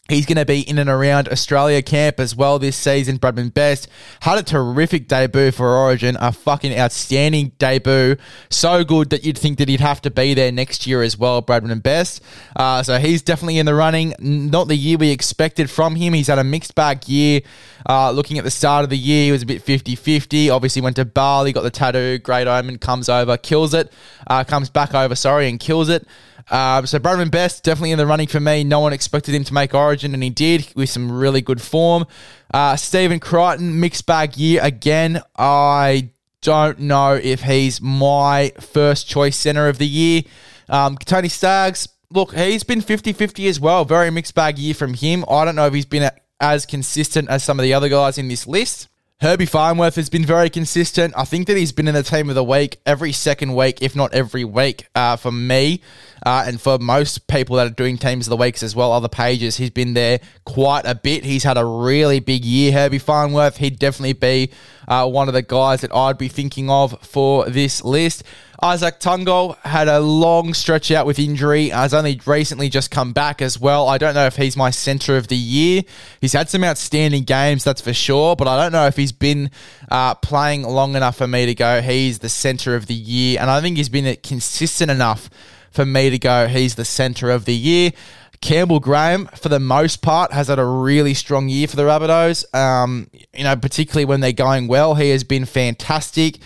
He's 0.09 0.27
going 0.27 0.37
to 0.37 0.45
be 0.45 0.61
in 0.61 0.79
and 0.79 0.89
around 0.89 1.29
Australia 1.29 1.83
camp 1.83 2.21
as 2.21 2.35
well 2.37 2.59
this 2.59 2.77
season. 2.77 3.19
Bradman 3.19 3.53
Best 3.53 3.89
had 4.21 4.39
a 4.39 4.43
terrific 4.43 5.09
debut 5.09 5.51
for 5.51 5.77
Origin, 5.77 6.17
a 6.21 6.33
fucking 6.33 6.77
outstanding 6.77 7.53
debut. 7.59 8.17
So 8.49 8.85
good 8.85 9.11
that 9.11 9.25
you'd 9.25 9.39
think 9.39 9.59
that 9.59 9.69
he'd 9.69 9.81
have 9.81 10.01
to 10.03 10.11
be 10.11 10.35
there 10.35 10.53
next 10.53 10.87
year 10.87 11.03
as 11.03 11.19
well, 11.19 11.43
Bradman 11.43 11.83
Best. 11.83 12.23
Uh, 12.55 12.83
so 12.83 12.99
he's 12.99 13.23
definitely 13.23 13.59
in 13.59 13.67
the 13.67 13.75
running. 13.75 14.15
Not 14.19 14.69
the 14.69 14.77
year 14.77 14.99
we 14.99 15.11
expected 15.11 15.71
from 15.71 15.97
him. 15.97 16.13
He's 16.13 16.29
had 16.29 16.39
a 16.39 16.45
mixed 16.45 16.75
bag 16.75 17.09
year. 17.09 17.41
Uh, 17.89 18.11
looking 18.11 18.39
at 18.39 18.45
the 18.45 18.51
start 18.51 18.85
of 18.85 18.91
the 18.91 18.99
year, 18.99 19.27
he 19.27 19.33
was 19.33 19.43
a 19.43 19.47
bit 19.47 19.63
50 19.63 19.95
50. 19.95 20.51
Obviously, 20.51 20.83
went 20.83 20.97
to 20.97 21.05
Bali, 21.05 21.53
got 21.53 21.63
the 21.63 21.71
tattoo, 21.71 22.19
great 22.19 22.47
omen, 22.47 22.79
comes 22.79 23.09
over, 23.09 23.37
kills 23.37 23.75
it, 23.75 23.93
uh, 24.27 24.45
comes 24.45 24.71
back 24.71 24.95
over, 24.95 25.15
sorry, 25.15 25.49
and 25.49 25.61
kills 25.61 25.89
it. 25.89 26.07
Um, 26.51 26.87
so 26.87 26.99
Bradman 26.99 27.31
Best 27.31 27.65
definitely 27.65 27.91
in 27.93 27.99
the 27.99 28.07
running 28.07 28.29
for 28.29 28.41
me. 28.41 28.63
No 28.65 28.81
one 28.81 28.93
expected 28.93 29.35
him 29.35 29.45
to 29.45 29.55
make 29.55 29.75
Origin, 29.75 30.15
and 30.15 30.23
he 30.23 30.31
did 30.31 30.73
with 30.77 30.91
some 30.91 31.11
really 31.11 31.41
good 31.41 31.61
form. 31.61 32.07
Uh, 32.53 32.77
Stephen 32.77 33.19
Crichton 33.21 33.81
mixed 33.81 34.07
bag 34.07 34.37
year 34.37 34.61
again. 34.63 35.21
I 35.37 36.11
don't 36.43 36.79
know 36.79 37.15
if 37.15 37.43
he's 37.43 37.81
my 37.81 38.53
first 38.61 39.09
choice 39.09 39.37
center 39.37 39.69
of 39.69 39.79
the 39.79 39.87
year. 39.87 40.23
Um, 40.69 40.97
Tony 40.97 41.29
Staggs, 41.29 41.89
look, 42.11 42.35
he's 42.35 42.63
been 42.63 42.81
50-50 42.81 43.49
as 43.49 43.59
well. 43.59 43.85
Very 43.85 44.11
mixed 44.11 44.35
bag 44.35 44.59
year 44.59 44.75
from 44.75 44.95
him. 44.95 45.25
I 45.29 45.45
don't 45.45 45.57
know 45.57 45.67
if 45.67 45.75
he's 45.75 45.87
been 45.87 46.11
as 46.41 46.67
consistent 46.67 47.29
as 47.29 47.43
some 47.43 47.59
of 47.59 47.65
the 47.65 47.75
other 47.75 47.89
guys 47.89 48.19
in 48.19 48.29
this 48.29 48.47
list. 48.47 48.89
Herbie 49.19 49.47
Farnworth 49.47 49.95
has 49.97 50.11
been 50.11 50.27
very 50.27 50.51
consistent. 50.51 51.15
I 51.17 51.25
think 51.25 51.47
that 51.47 51.57
he's 51.57 51.73
been 51.73 51.89
in 51.89 51.95
the 51.95 52.03
team 52.03 52.29
of 52.29 52.35
the 52.35 52.45
week 52.45 52.79
every 52.85 53.13
second 53.13 53.55
week, 53.55 53.81
if 53.81 53.97
not 53.97 54.13
every 54.13 54.45
week, 54.45 54.89
uh, 54.95 55.17
for 55.17 55.33
me. 55.33 55.81
Uh, 56.27 56.45
and 56.47 56.61
for 56.61 56.79
most 56.79 57.27
people 57.27 57.57
that 57.57 57.67
are 57.67 57.75
doing 57.75 57.97
teams 57.97 58.27
of 58.27 58.31
the 58.31 58.37
weeks 58.37 58.63
as 58.63 58.77
well, 58.77 58.93
other 58.93 59.09
pages, 59.09 59.57
he's 59.57 59.71
been 59.71 59.95
there 59.95 60.21
quite 60.45 60.85
a 60.85 60.95
bit. 60.95 61.25
He's 61.25 61.45
had 61.45 61.57
a 61.57 61.65
really 61.65 62.21
big 62.21 62.45
year, 62.45 62.73
Herbie 62.73 62.99
Farnworth. 62.99 63.57
He'd 63.57 63.79
definitely 63.79 64.13
be 64.13 64.51
uh, 64.89 65.09
one 65.09 65.29
of 65.29 65.35
the 65.35 65.43
guys 65.43 65.81
that 65.81 65.95
I'd 65.95 66.19
be 66.19 66.29
thinking 66.29 66.71
of 66.71 66.99
for 67.03 67.49
this 67.49 67.83
list. 67.85 68.25
Izack 68.63 69.01
Tago 69.01 69.59
had 69.59 69.87
a 69.87 70.01
long 70.01 70.55
stretch 70.55 70.91
out 70.91 71.07
with 71.07 71.19
injury. 71.19 71.69
Has 71.69 71.93
only 71.93 72.21
recently 72.25 72.69
just 72.69 72.91
come 72.91 73.13
back 73.13 73.43
as 73.43 73.61
well. 73.61 73.87
I 73.89 73.99
don't 73.99 74.15
know 74.15 74.27
if 74.27 74.37
he's 74.37 74.57
my 74.57 74.71
centre 74.71 75.17
of 75.17 75.29
the 75.29 75.37
year. 75.37 75.83
He's 76.21 76.33
had 76.33 76.49
some 76.49 76.65
outstanding 76.65 77.25
games, 77.25 77.65
that's 77.65 77.83
for 77.83 77.93
sure, 77.93 78.35
but 78.35 78.49
I 78.49 78.57
don't 78.57 78.73
know 78.73 78.87
if 78.87 78.97
he's 78.97 79.13
been 79.13 79.51
uh, 79.91 80.15
playing 80.15 80.63
long 80.63 80.97
enough 80.97 81.17
for 81.17 81.27
me 81.27 81.47
to 81.47 81.55
go, 81.55 81.83
he's 81.83 82.21
the 82.21 82.29
centre 82.29 82.75
of 82.75 82.87
the 82.87 82.95
year. 82.95 83.39
And 83.41 83.51
I 83.51 83.61
think 83.61 83.77
he's 83.77 83.91
been 83.91 84.17
consistent 84.23 84.91
enough 84.91 85.29
for 85.71 85.85
me 85.85 86.09
to 86.09 86.19
go, 86.19 86.49
he's 86.49 86.77
the 86.77 86.87
centre 86.87 87.31
of 87.31 87.45
the 87.45 87.55
year. 87.55 87.93
Campbell 88.41 88.81
Graham, 88.81 89.27
for 89.35 89.49
the 89.49 89.61
most 89.61 90.03
part, 90.03 90.33
has 90.33 90.49
had 90.49 90.59
a 90.59 90.65
really 90.65 91.15
strong 91.15 91.49
year 91.49 91.67
for 91.67 91.77
the 91.77 91.83
Rabbitohs. 91.83 92.55
Um, 92.55 93.09
you 93.35 93.45
know, 93.45 93.57
particularly 93.57 94.05
when 94.05 94.21
they're 94.21 94.33
going 94.33 94.69
well, 94.69 94.95
he 94.95 95.11
has 95.11 95.25
been 95.25 95.45
fantastic. 95.45 96.39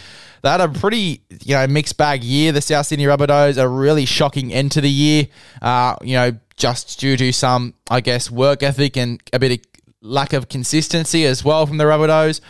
They 0.43 0.49
had 0.49 0.61
a 0.61 0.69
pretty, 0.69 1.23
you 1.43 1.55
know, 1.55 1.67
mixed 1.67 1.97
bag 1.97 2.25
year. 2.25 2.53
The 2.53 2.63
South 2.63 2.87
Sydney 2.87 3.05
Rabbitohs 3.05 3.59
a 3.59 3.69
really 3.69 4.07
shocking 4.07 4.53
end 4.53 4.73
to 4.73 4.81
the 4.81 4.91
year. 4.91 5.27
Uh, 5.61 5.97
you 6.03 6.15
know, 6.15 6.33
just 6.57 6.99
due 7.01 7.17
to 7.17 7.33
some, 7.33 7.75
I 7.91 8.01
guess, 8.01 8.31
work 8.31 8.63
ethic 8.63 8.97
and 8.97 9.23
a 9.33 9.39
bit 9.39 9.53
of 9.53 9.83
lack 10.03 10.33
of 10.33 10.49
consistency 10.49 11.27
as 11.27 11.45
well 11.45 11.67
from 11.67 11.77
the 11.77 11.85
Rabbitohs. 11.85 12.41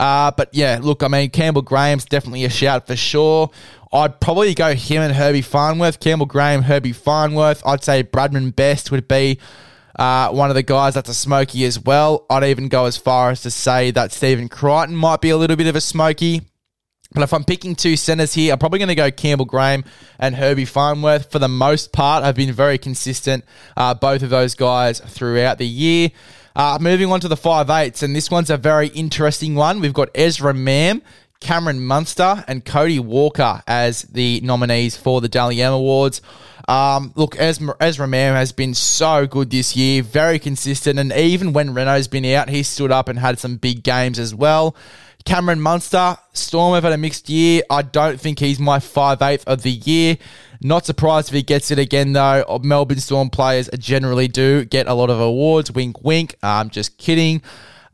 Uh, 0.00 0.30
but 0.30 0.48
yeah, 0.52 0.78
look, 0.80 1.02
I 1.02 1.08
mean, 1.08 1.28
Campbell 1.28 1.60
Graham's 1.60 2.06
definitely 2.06 2.46
a 2.46 2.50
shout 2.50 2.86
for 2.86 2.96
sure. 2.96 3.50
I'd 3.92 4.18
probably 4.18 4.54
go 4.54 4.74
him 4.74 5.02
and 5.02 5.14
Herbie 5.14 5.42
Farnworth. 5.42 6.00
Campbell 6.00 6.24
Graham, 6.24 6.62
Herbie 6.62 6.94
Farnworth. 6.94 7.62
I'd 7.66 7.84
say 7.84 8.02
Bradman 8.02 8.56
Best 8.56 8.90
would 8.90 9.06
be 9.06 9.38
uh, 9.98 10.30
one 10.30 10.48
of 10.48 10.54
the 10.54 10.62
guys 10.62 10.94
that's 10.94 11.10
a 11.10 11.14
smoky 11.14 11.66
as 11.66 11.78
well. 11.78 12.24
I'd 12.30 12.44
even 12.44 12.68
go 12.68 12.86
as 12.86 12.96
far 12.96 13.30
as 13.30 13.42
to 13.42 13.50
say 13.50 13.90
that 13.90 14.10
Stephen 14.10 14.48
Crichton 14.48 14.96
might 14.96 15.20
be 15.20 15.28
a 15.28 15.36
little 15.36 15.56
bit 15.56 15.66
of 15.66 15.76
a 15.76 15.82
smoky. 15.82 16.42
But 17.12 17.22
if 17.22 17.34
I'm 17.34 17.44
picking 17.44 17.74
two 17.74 17.96
centers 17.96 18.32
here, 18.32 18.54
I'm 18.54 18.58
probably 18.58 18.78
going 18.78 18.88
to 18.88 18.94
go 18.94 19.10
Campbell 19.10 19.44
Graham 19.44 19.84
and 20.18 20.34
Herbie 20.34 20.64
Farnworth. 20.64 21.30
For 21.30 21.40
the 21.40 21.48
most 21.48 21.92
part, 21.92 22.24
I've 22.24 22.36
been 22.36 22.52
very 22.54 22.78
consistent, 22.78 23.44
uh, 23.76 23.92
both 23.92 24.22
of 24.22 24.30
those 24.30 24.54
guys 24.54 25.00
throughout 25.00 25.58
the 25.58 25.66
year. 25.66 26.10
Uh, 26.60 26.76
moving 26.78 27.10
on 27.10 27.18
to 27.18 27.26
the 27.26 27.38
five 27.38 27.70
eights, 27.70 28.02
and 28.02 28.14
this 28.14 28.30
one's 28.30 28.50
a 28.50 28.56
very 28.58 28.88
interesting 28.88 29.54
one. 29.54 29.80
We've 29.80 29.94
got 29.94 30.10
Ezra 30.14 30.52
Mam, 30.52 31.00
Cameron 31.40 31.82
Munster, 31.82 32.44
and 32.46 32.62
Cody 32.62 32.98
Walker 32.98 33.62
as 33.66 34.02
the 34.02 34.42
nominees 34.42 34.94
for 34.94 35.22
the 35.22 35.28
Dally 35.30 35.62
M 35.62 35.72
Awards. 35.72 36.20
Um, 36.68 37.14
look, 37.16 37.34
Ezra, 37.40 37.74
Ezra 37.80 38.06
Mam 38.06 38.34
has 38.34 38.52
been 38.52 38.74
so 38.74 39.26
good 39.26 39.48
this 39.48 39.74
year, 39.74 40.02
very 40.02 40.38
consistent, 40.38 40.98
and 40.98 41.14
even 41.14 41.54
when 41.54 41.72
Reynolds 41.72 42.08
been 42.08 42.26
out, 42.26 42.50
he 42.50 42.62
stood 42.62 42.92
up 42.92 43.08
and 43.08 43.18
had 43.18 43.38
some 43.38 43.56
big 43.56 43.82
games 43.82 44.18
as 44.18 44.34
well. 44.34 44.76
Cameron 45.24 45.60
Munster, 45.60 46.16
Storm 46.32 46.74
have 46.74 46.84
had 46.84 46.92
a 46.92 46.98
mixed 46.98 47.28
year. 47.28 47.62
I 47.70 47.82
don't 47.82 48.20
think 48.20 48.38
he's 48.38 48.58
my 48.58 48.78
5'8 48.78 49.44
of 49.44 49.62
the 49.62 49.70
year. 49.70 50.16
Not 50.60 50.86
surprised 50.86 51.28
if 51.28 51.34
he 51.34 51.42
gets 51.42 51.70
it 51.70 51.78
again, 51.78 52.12
though. 52.12 52.60
Melbourne 52.62 53.00
Storm 53.00 53.30
players 53.30 53.68
generally 53.78 54.28
do 54.28 54.64
get 54.64 54.86
a 54.86 54.94
lot 54.94 55.10
of 55.10 55.20
awards. 55.20 55.72
Wink, 55.72 56.02
wink. 56.02 56.36
I'm 56.42 56.70
just 56.70 56.98
kidding. 56.98 57.42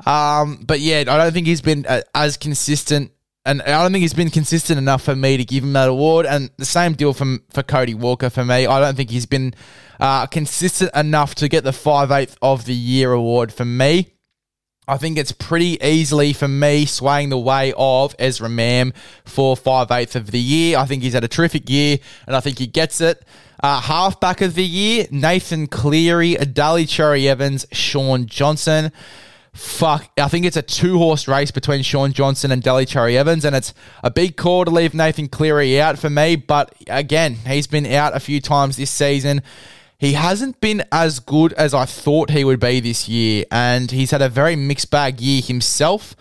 Um, 0.04 0.62
but 0.66 0.80
yeah, 0.80 1.00
I 1.00 1.16
don't 1.16 1.32
think 1.32 1.46
he's 1.46 1.62
been 1.62 1.86
as 2.14 2.36
consistent 2.36 3.12
and 3.46 3.62
I 3.62 3.80
don't 3.80 3.92
think 3.92 4.02
he's 4.02 4.12
been 4.12 4.30
consistent 4.30 4.76
enough 4.76 5.02
for 5.02 5.14
me 5.14 5.36
to 5.36 5.44
give 5.44 5.62
him 5.62 5.72
that 5.74 5.88
award. 5.88 6.26
And 6.26 6.50
the 6.56 6.64
same 6.64 6.94
deal 6.94 7.14
from 7.14 7.44
for 7.50 7.62
Cody 7.62 7.94
Walker 7.94 8.28
for 8.28 8.44
me. 8.44 8.66
I 8.66 8.80
don't 8.80 8.96
think 8.96 9.08
he's 9.08 9.24
been 9.24 9.54
uh, 10.00 10.26
consistent 10.26 10.90
enough 10.96 11.36
to 11.36 11.48
get 11.48 11.62
the 11.62 11.72
five 11.72 12.10
eighth 12.10 12.36
of 12.42 12.64
the 12.64 12.74
year 12.74 13.12
award 13.12 13.52
for 13.52 13.64
me. 13.64 14.15
I 14.88 14.96
think 14.96 15.18
it's 15.18 15.32
pretty 15.32 15.78
easily 15.82 16.32
for 16.32 16.46
me 16.46 16.86
swaying 16.86 17.30
the 17.30 17.38
way 17.38 17.72
of 17.76 18.14
Ezra 18.18 18.48
Mam 18.48 18.92
for 19.24 19.56
five 19.56 19.90
eighth 19.90 20.14
of 20.14 20.30
the 20.30 20.40
year. 20.40 20.78
I 20.78 20.86
think 20.86 21.02
he's 21.02 21.14
had 21.14 21.24
a 21.24 21.28
terrific 21.28 21.68
year, 21.68 21.98
and 22.26 22.36
I 22.36 22.40
think 22.40 22.58
he 22.58 22.66
gets 22.66 23.00
it. 23.00 23.24
Uh, 23.62 23.80
halfback 23.80 24.42
of 24.42 24.54
the 24.54 24.64
year, 24.64 25.06
Nathan 25.10 25.66
Cleary, 25.66 26.34
Adali 26.34 26.88
Cherry 26.88 27.28
Evans, 27.28 27.66
Shaun 27.72 28.26
Johnson 28.26 28.92
fuck, 29.56 30.10
I 30.18 30.28
think 30.28 30.44
it's 30.44 30.56
a 30.56 30.62
two 30.62 30.98
horse 30.98 31.26
race 31.26 31.50
between 31.50 31.82
Shaun 31.82 32.12
Johnson 32.12 32.52
and 32.52 32.62
Daly 32.62 32.84
Cherry 32.84 33.16
Evans, 33.16 33.44
and 33.44 33.56
it's 33.56 33.74
a 34.04 34.10
big 34.10 34.36
call 34.36 34.64
to 34.64 34.70
leave 34.70 34.94
Nathan 34.94 35.28
Cleary 35.28 35.80
out 35.80 35.98
for 35.98 36.10
me. 36.10 36.36
But 36.36 36.74
again, 36.88 37.34
he's 37.34 37.66
been 37.66 37.86
out 37.86 38.14
a 38.14 38.20
few 38.20 38.40
times 38.40 38.76
this 38.76 38.90
season. 38.90 39.42
He 39.98 40.12
hasn't 40.12 40.60
been 40.60 40.84
as 40.92 41.20
good 41.20 41.52
as 41.54 41.72
I 41.72 41.86
thought 41.86 42.30
he 42.30 42.44
would 42.44 42.60
be 42.60 42.80
this 42.80 43.08
year, 43.08 43.44
and 43.50 43.90
he's 43.90 44.10
had 44.10 44.22
a 44.22 44.28
very 44.28 44.56
mixed 44.56 44.90
bag 44.90 45.20
year 45.20 45.40
himself. 45.42 46.14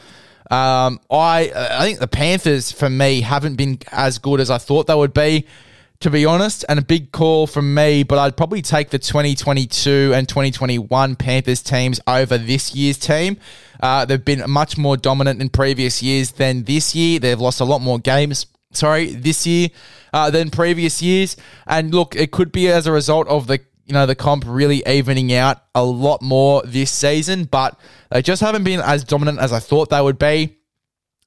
Um, 0.50 1.00
I 1.10 1.52
I 1.56 1.86
think 1.86 2.00
the 2.00 2.08
Panthers 2.08 2.72
for 2.72 2.90
me 2.90 3.22
haven't 3.22 3.56
been 3.56 3.80
as 3.92 4.20
good 4.20 4.40
as 4.40 4.50
I 4.50 4.60
thought 4.60 4.88
they 4.88 4.96
would 4.96 5.14
be 5.14 5.46
to 6.02 6.10
be 6.10 6.26
honest, 6.26 6.66
and 6.68 6.78
a 6.78 6.82
big 6.82 7.12
call 7.12 7.48
from 7.48 7.74
me, 7.74 8.04
but 8.04 8.20
I'd 8.20 8.36
probably 8.36 8.62
take 8.62 8.90
the 8.90 9.00
2022 9.00 10.12
and 10.14 10.28
2021 10.28 11.16
Panthers 11.16 11.64
teams 11.64 12.00
over 12.06 12.38
this 12.38 12.76
year's 12.76 12.98
team. 12.98 13.38
Uh, 13.80 14.06
they've 14.06 14.24
been 14.24 14.44
much 14.50 14.78
more 14.78 14.98
dominant 14.98 15.42
in 15.42 15.50
previous 15.50 16.04
years 16.04 16.34
than 16.34 16.64
this 16.64 16.96
year. 16.96 17.20
They've 17.20 17.40
lost 17.40 17.62
a 17.62 17.66
lot 17.66 17.82
more 17.82 18.00
games. 18.00 18.46
Sorry, 18.76 19.14
this 19.14 19.46
year 19.46 19.70
uh, 20.14 20.30
than 20.30 20.50
previous 20.50 21.02
years. 21.02 21.38
And 21.68 21.94
look, 21.94 22.16
it 22.16 22.32
could 22.32 22.52
be 22.52 22.68
as 22.70 22.88
a 22.88 22.92
result 22.92 23.28
of 23.28 23.48
the 23.48 23.60
you 23.86 23.94
know 23.94 24.08
the 24.08 24.16
comp 24.16 24.44
really 24.48 24.84
evening 24.88 25.32
out 25.34 25.64
a 25.76 25.84
lot 25.84 26.22
more 26.22 26.64
this 26.66 26.92
season, 26.92 27.46
but 27.46 27.80
they 28.10 28.22
just 28.22 28.42
haven't 28.42 28.64
been 28.64 28.80
as 28.80 29.04
dominant 29.04 29.40
as 29.40 29.54
I 29.54 29.60
thought 29.60 29.90
they 29.90 30.02
would 30.02 30.18
be. 30.18 30.58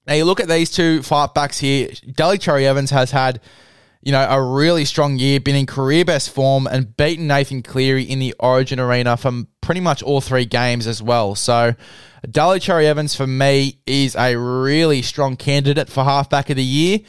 Now 0.06 0.14
you 0.14 0.24
look 0.24 0.40
at 0.40 0.48
these 0.48 0.70
two 0.70 1.02
fight 1.02 1.34
backs 1.34 1.58
here. 1.58 1.90
Daly 2.16 2.38
Cherry 2.38 2.66
Evans 2.66 2.90
has 2.90 3.10
had 3.10 3.40
you 4.02 4.12
know, 4.12 4.26
a 4.28 4.40
really 4.40 4.84
strong 4.84 5.18
year, 5.18 5.40
been 5.40 5.56
in 5.56 5.66
career 5.66 6.04
best 6.04 6.30
form 6.30 6.66
and 6.66 6.96
beaten 6.96 7.26
Nathan 7.26 7.62
Cleary 7.62 8.04
in 8.04 8.20
the 8.20 8.34
Origin 8.38 8.78
arena 8.78 9.16
from 9.16 9.48
pretty 9.60 9.80
much 9.80 10.02
all 10.02 10.20
three 10.20 10.44
games 10.44 10.86
as 10.86 11.02
well. 11.02 11.34
So, 11.34 11.74
Daly 12.28 12.60
Cherry 12.60 12.86
Evans 12.86 13.14
for 13.14 13.26
me 13.26 13.80
is 13.86 14.14
a 14.16 14.36
really 14.36 15.02
strong 15.02 15.36
candidate 15.36 15.88
for 15.88 16.04
halfback 16.04 16.48
of 16.50 16.56
the 16.56 16.64
year. 16.64 17.00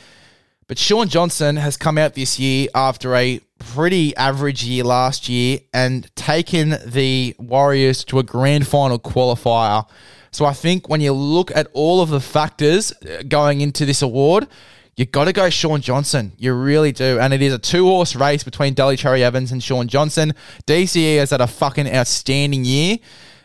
But 0.69 0.77
Shaun 0.77 1.09
Johnson 1.09 1.55
has 1.55 1.77
come 1.77 1.97
out 1.97 2.13
this 2.13 2.37
year 2.39 2.67
after 2.75 3.15
a 3.15 3.41
pretty 3.57 4.15
average 4.15 4.63
year 4.63 4.83
last 4.83 5.27
year 5.27 5.61
and 5.73 6.15
taken 6.15 6.75
the 6.85 7.35
Warriors 7.39 8.03
to 8.05 8.19
a 8.19 8.23
grand 8.23 8.67
final 8.67 8.99
qualifier. 8.99 9.89
So 10.29 10.45
I 10.45 10.53
think 10.53 10.87
when 10.87 11.01
you 11.01 11.11
look 11.11 11.49
at 11.55 11.69
all 11.73 12.03
of 12.03 12.09
the 12.09 12.19
factors 12.19 12.93
going 13.27 13.61
into 13.61 13.83
this 13.83 14.03
award, 14.03 14.47
you 14.95 15.07
got 15.07 15.25
to 15.25 15.33
go 15.33 15.49
Shaun 15.49 15.81
Johnson. 15.81 16.33
You 16.37 16.53
really 16.53 16.91
do. 16.91 17.17
And 17.19 17.33
it 17.33 17.41
is 17.41 17.51
a 17.51 17.57
two 17.57 17.85
horse 17.85 18.15
race 18.15 18.43
between 18.43 18.75
Daly 18.75 18.95
Cherry 18.95 19.23
Evans 19.23 19.51
and 19.51 19.63
Shaun 19.63 19.87
Johnson. 19.87 20.33
DCE 20.67 21.17
has 21.17 21.31
had 21.31 21.41
a 21.41 21.47
fucking 21.47 21.91
outstanding 21.91 22.63
year. 22.63 22.97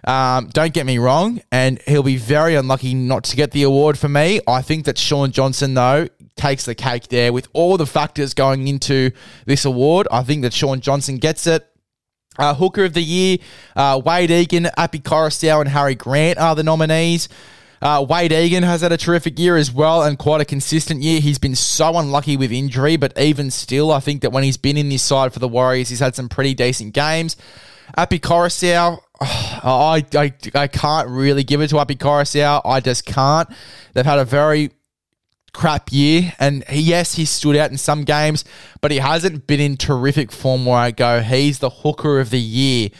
Um, 0.06 0.50
don't 0.52 0.74
get 0.74 0.84
me 0.84 0.98
wrong, 0.98 1.40
and 1.50 1.80
he'll 1.86 2.02
be 2.02 2.18
very 2.18 2.54
unlucky 2.54 2.92
not 2.92 3.24
to 3.24 3.36
get 3.36 3.52
the 3.52 3.62
award 3.62 3.98
for 3.98 4.10
me. 4.10 4.40
I 4.46 4.60
think 4.60 4.84
that 4.84 4.98
Shaun 4.98 5.30
Johnson, 5.30 5.72
though, 5.72 6.08
takes 6.36 6.64
the 6.64 6.74
cake 6.74 7.08
there 7.08 7.32
with 7.32 7.48
all 7.52 7.76
the 7.76 7.86
factors 7.86 8.34
going 8.34 8.68
into 8.68 9.10
this 9.46 9.64
award. 9.64 10.08
I 10.10 10.22
think 10.22 10.42
that 10.42 10.52
Shaun 10.52 10.80
Johnson 10.80 11.18
gets 11.18 11.46
it. 11.46 11.66
Uh, 12.36 12.54
Hooker 12.54 12.84
of 12.84 12.94
the 12.94 13.02
Year, 13.02 13.38
uh, 13.76 14.00
Wade 14.04 14.32
Egan, 14.32 14.68
Api 14.76 14.98
Koroisau, 14.98 15.60
and 15.60 15.68
Harry 15.68 15.94
Grant 15.94 16.38
are 16.38 16.56
the 16.56 16.64
nominees. 16.64 17.28
Uh, 17.80 18.04
Wade 18.08 18.32
Egan 18.32 18.62
has 18.62 18.80
had 18.80 18.92
a 18.92 18.96
terrific 18.96 19.38
year 19.38 19.56
as 19.56 19.70
well 19.70 20.02
and 20.02 20.18
quite 20.18 20.40
a 20.40 20.44
consistent 20.44 21.02
year. 21.02 21.20
He's 21.20 21.38
been 21.38 21.54
so 21.54 21.98
unlucky 21.98 22.36
with 22.36 22.50
injury, 22.50 22.96
but 22.96 23.16
even 23.18 23.50
still, 23.50 23.92
I 23.92 24.00
think 24.00 24.22
that 24.22 24.30
when 24.30 24.42
he's 24.42 24.56
been 24.56 24.76
in 24.76 24.88
this 24.88 25.02
side 25.02 25.32
for 25.32 25.38
the 25.38 25.46
Warriors, 25.46 25.90
he's 25.90 26.00
had 26.00 26.16
some 26.16 26.28
pretty 26.28 26.54
decent 26.54 26.94
games. 26.94 27.36
Api 27.96 28.18
Koroisau, 28.18 28.98
I, 29.20 30.04
I, 30.14 30.32
I 30.54 30.66
can't 30.66 31.08
really 31.08 31.44
give 31.44 31.60
it 31.60 31.68
to 31.68 31.78
Api 31.78 31.96
Koroisau. 31.96 32.62
I 32.64 32.80
just 32.80 33.04
can't. 33.04 33.48
They've 33.92 34.04
had 34.04 34.18
a 34.18 34.24
very 34.24 34.70
crap 35.54 35.90
year. 35.90 36.34
And 36.38 36.64
he, 36.68 36.80
yes, 36.80 37.14
he 37.14 37.24
stood 37.24 37.56
out 37.56 37.70
in 37.70 37.78
some 37.78 38.04
games, 38.04 38.44
but 38.82 38.90
he 38.90 38.98
hasn't 38.98 39.46
been 39.46 39.60
in 39.60 39.78
terrific 39.78 40.30
form 40.30 40.66
where 40.66 40.76
I 40.76 40.90
go, 40.90 41.20
he's 41.20 41.60
the 41.60 41.70
hooker 41.70 42.20
of 42.20 42.28
the 42.28 42.40
year. 42.40 42.90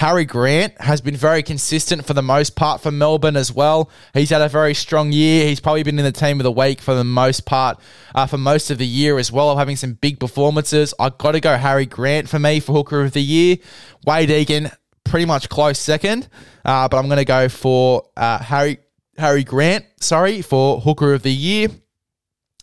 Harry 0.00 0.24
Grant 0.24 0.80
has 0.80 1.02
been 1.02 1.14
very 1.14 1.42
consistent 1.42 2.06
for 2.06 2.14
the 2.14 2.22
most 2.22 2.56
part 2.56 2.80
for 2.80 2.90
Melbourne 2.90 3.36
as 3.36 3.52
well. 3.52 3.90
He's 4.14 4.30
had 4.30 4.40
a 4.40 4.48
very 4.48 4.72
strong 4.72 5.12
year. 5.12 5.46
He's 5.46 5.60
probably 5.60 5.82
been 5.82 5.98
in 5.98 6.06
the 6.06 6.10
team 6.10 6.40
of 6.40 6.44
the 6.44 6.50
week 6.50 6.80
for 6.80 6.94
the 6.94 7.04
most 7.04 7.44
part 7.44 7.78
uh, 8.14 8.24
for 8.24 8.38
most 8.38 8.70
of 8.70 8.78
the 8.78 8.86
year 8.86 9.18
as 9.18 9.30
well, 9.30 9.50
of 9.50 9.58
having 9.58 9.76
some 9.76 9.92
big 9.92 10.18
performances. 10.18 10.94
I've 10.98 11.18
got 11.18 11.32
to 11.32 11.40
go 11.40 11.54
Harry 11.58 11.84
Grant 11.84 12.30
for 12.30 12.38
me 12.38 12.60
for 12.60 12.72
Hooker 12.72 13.02
of 13.02 13.12
the 13.12 13.20
Year. 13.20 13.58
Wade 14.06 14.30
Egan, 14.30 14.70
pretty 15.04 15.26
much 15.26 15.50
close 15.50 15.78
second, 15.78 16.30
uh, 16.64 16.88
but 16.88 16.96
I'm 16.96 17.04
going 17.04 17.18
to 17.18 17.26
go 17.26 17.50
for 17.50 18.08
uh, 18.16 18.38
Harry 18.38 18.78
Harry 19.18 19.44
Grant, 19.44 19.84
sorry, 20.00 20.40
for 20.40 20.80
Hooker 20.80 21.12
of 21.12 21.22
the 21.22 21.30
Year. 21.30 21.68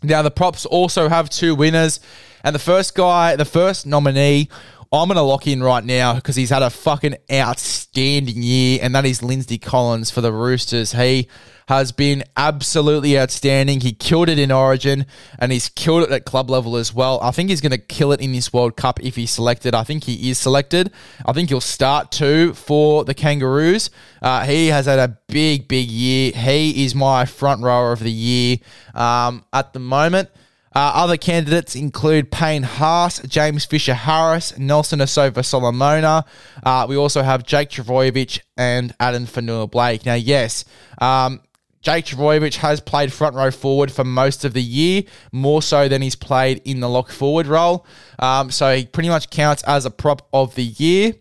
Now, 0.04 0.22
the 0.22 0.32
props 0.32 0.66
also 0.66 1.10
have 1.10 1.30
two 1.30 1.56
winners. 1.56 2.00
And 2.44 2.54
the 2.54 2.60
first 2.60 2.96
guy, 2.96 3.36
the 3.36 3.46
first 3.46 3.86
nominee 3.86 4.50
I'm 4.92 5.10
going 5.10 5.18
to 5.18 5.22
lock 5.22 5.48
in 5.48 5.62
right 5.62 5.84
now 5.84 6.16
because 6.16 6.38
he's 6.38 6.50
had 6.50 6.64
a 6.64 6.70
fucking 6.70 7.18
outstanding 7.32 8.42
year, 8.42 8.80
and 8.82 8.96
that 8.96 9.06
is 9.06 9.22
Lindsay 9.22 9.58
Collins 9.58 10.10
for 10.10 10.22
the 10.22 10.32
Roosters. 10.32 10.94
He 10.94 11.28
has 11.68 11.92
been 11.92 12.24
absolutely 12.38 13.20
outstanding. 13.20 13.82
He 13.82 13.92
killed 13.92 14.30
it 14.30 14.40
in 14.40 14.50
Origin, 14.50 15.06
and 15.40 15.52
he's 15.52 15.68
killed 15.68 16.04
it 16.04 16.12
at 16.12 16.24
club 16.24 16.50
level 16.50 16.78
as 16.78 16.94
well. 16.94 17.20
I 17.22 17.32
think 17.32 17.50
he's 17.50 17.60
going 17.60 17.74
to 17.74 17.78
kill 17.78 18.14
it 18.14 18.22
in 18.22 18.32
this 18.32 18.54
World 18.54 18.78
Cup 18.78 19.04
if 19.04 19.18
he's 19.18 19.32
selected. 19.32 19.76
I 19.76 19.84
think 19.84 20.06
he 20.06 20.30
is 20.30 20.38
selected. 20.38 20.92
I 21.26 21.34
think 21.34 21.50
he'll 21.50 21.60
start 21.60 22.12
too 22.12 22.54
for 22.54 23.04
the 23.04 23.14
Kangaroos. 23.14 23.90
Uh, 24.22 24.46
he 24.46 24.68
has 24.68 24.86
had 24.86 25.00
a 25.00 25.18
big, 25.28 25.68
big 25.68 25.90
year. 25.90 26.32
He 26.32 26.86
is 26.86 26.96
my 26.96 27.26
front 27.26 27.62
rower 27.62 27.92
of 27.92 28.00
the 28.00 28.12
year 28.12 28.58
um, 28.94 29.44
at 29.52 29.74
the 29.74 29.80
moment. 29.80 30.30
Uh, 30.78 30.92
other 30.94 31.18
candidates 31.18 31.76
include 31.76 32.30
Payne 32.30 32.62
Haas, 32.62 33.20
James 33.24 33.66
Fisher 33.66 33.96
Harris, 33.96 34.56
Nelson 34.60 35.00
Asofa-Solomona. 35.00 36.24
Uh, 36.64 36.86
we 36.88 36.96
also 36.96 37.24
have 37.24 37.44
Jake 37.44 37.72
Trbojevic 37.72 38.42
and 38.58 38.94
Addin 39.00 39.26
Fonua-Blake. 39.26 40.06
Now, 40.06 40.14
yes, 40.14 40.66
um, 41.00 41.42
Jake 41.82 42.06
Trbojevic 42.06 42.58
has 42.58 42.80
played 42.80 43.12
front 43.12 43.36
row 43.36 43.50
forward 43.50 43.92
for 43.92 44.04
most 44.04 44.46
of 44.46 44.54
the 44.54 44.62
year, 44.62 45.02
more 45.32 45.64
so 45.64 45.88
than 45.88 46.04
he's 46.04 46.16
played 46.16 46.62
in 46.64 46.80
the 46.80 46.88
lock 46.88 47.10
forward 47.10 47.48
role. 47.48 47.84
Um, 48.20 48.52
so 48.52 48.76
he 48.76 48.86
pretty 48.86 49.10
much 49.10 49.32
counts 49.32 49.64
as 49.64 49.88
a 49.88 49.90
prop 49.90 50.28
of 50.32 50.54
the 50.54 50.66
year. 50.66 51.16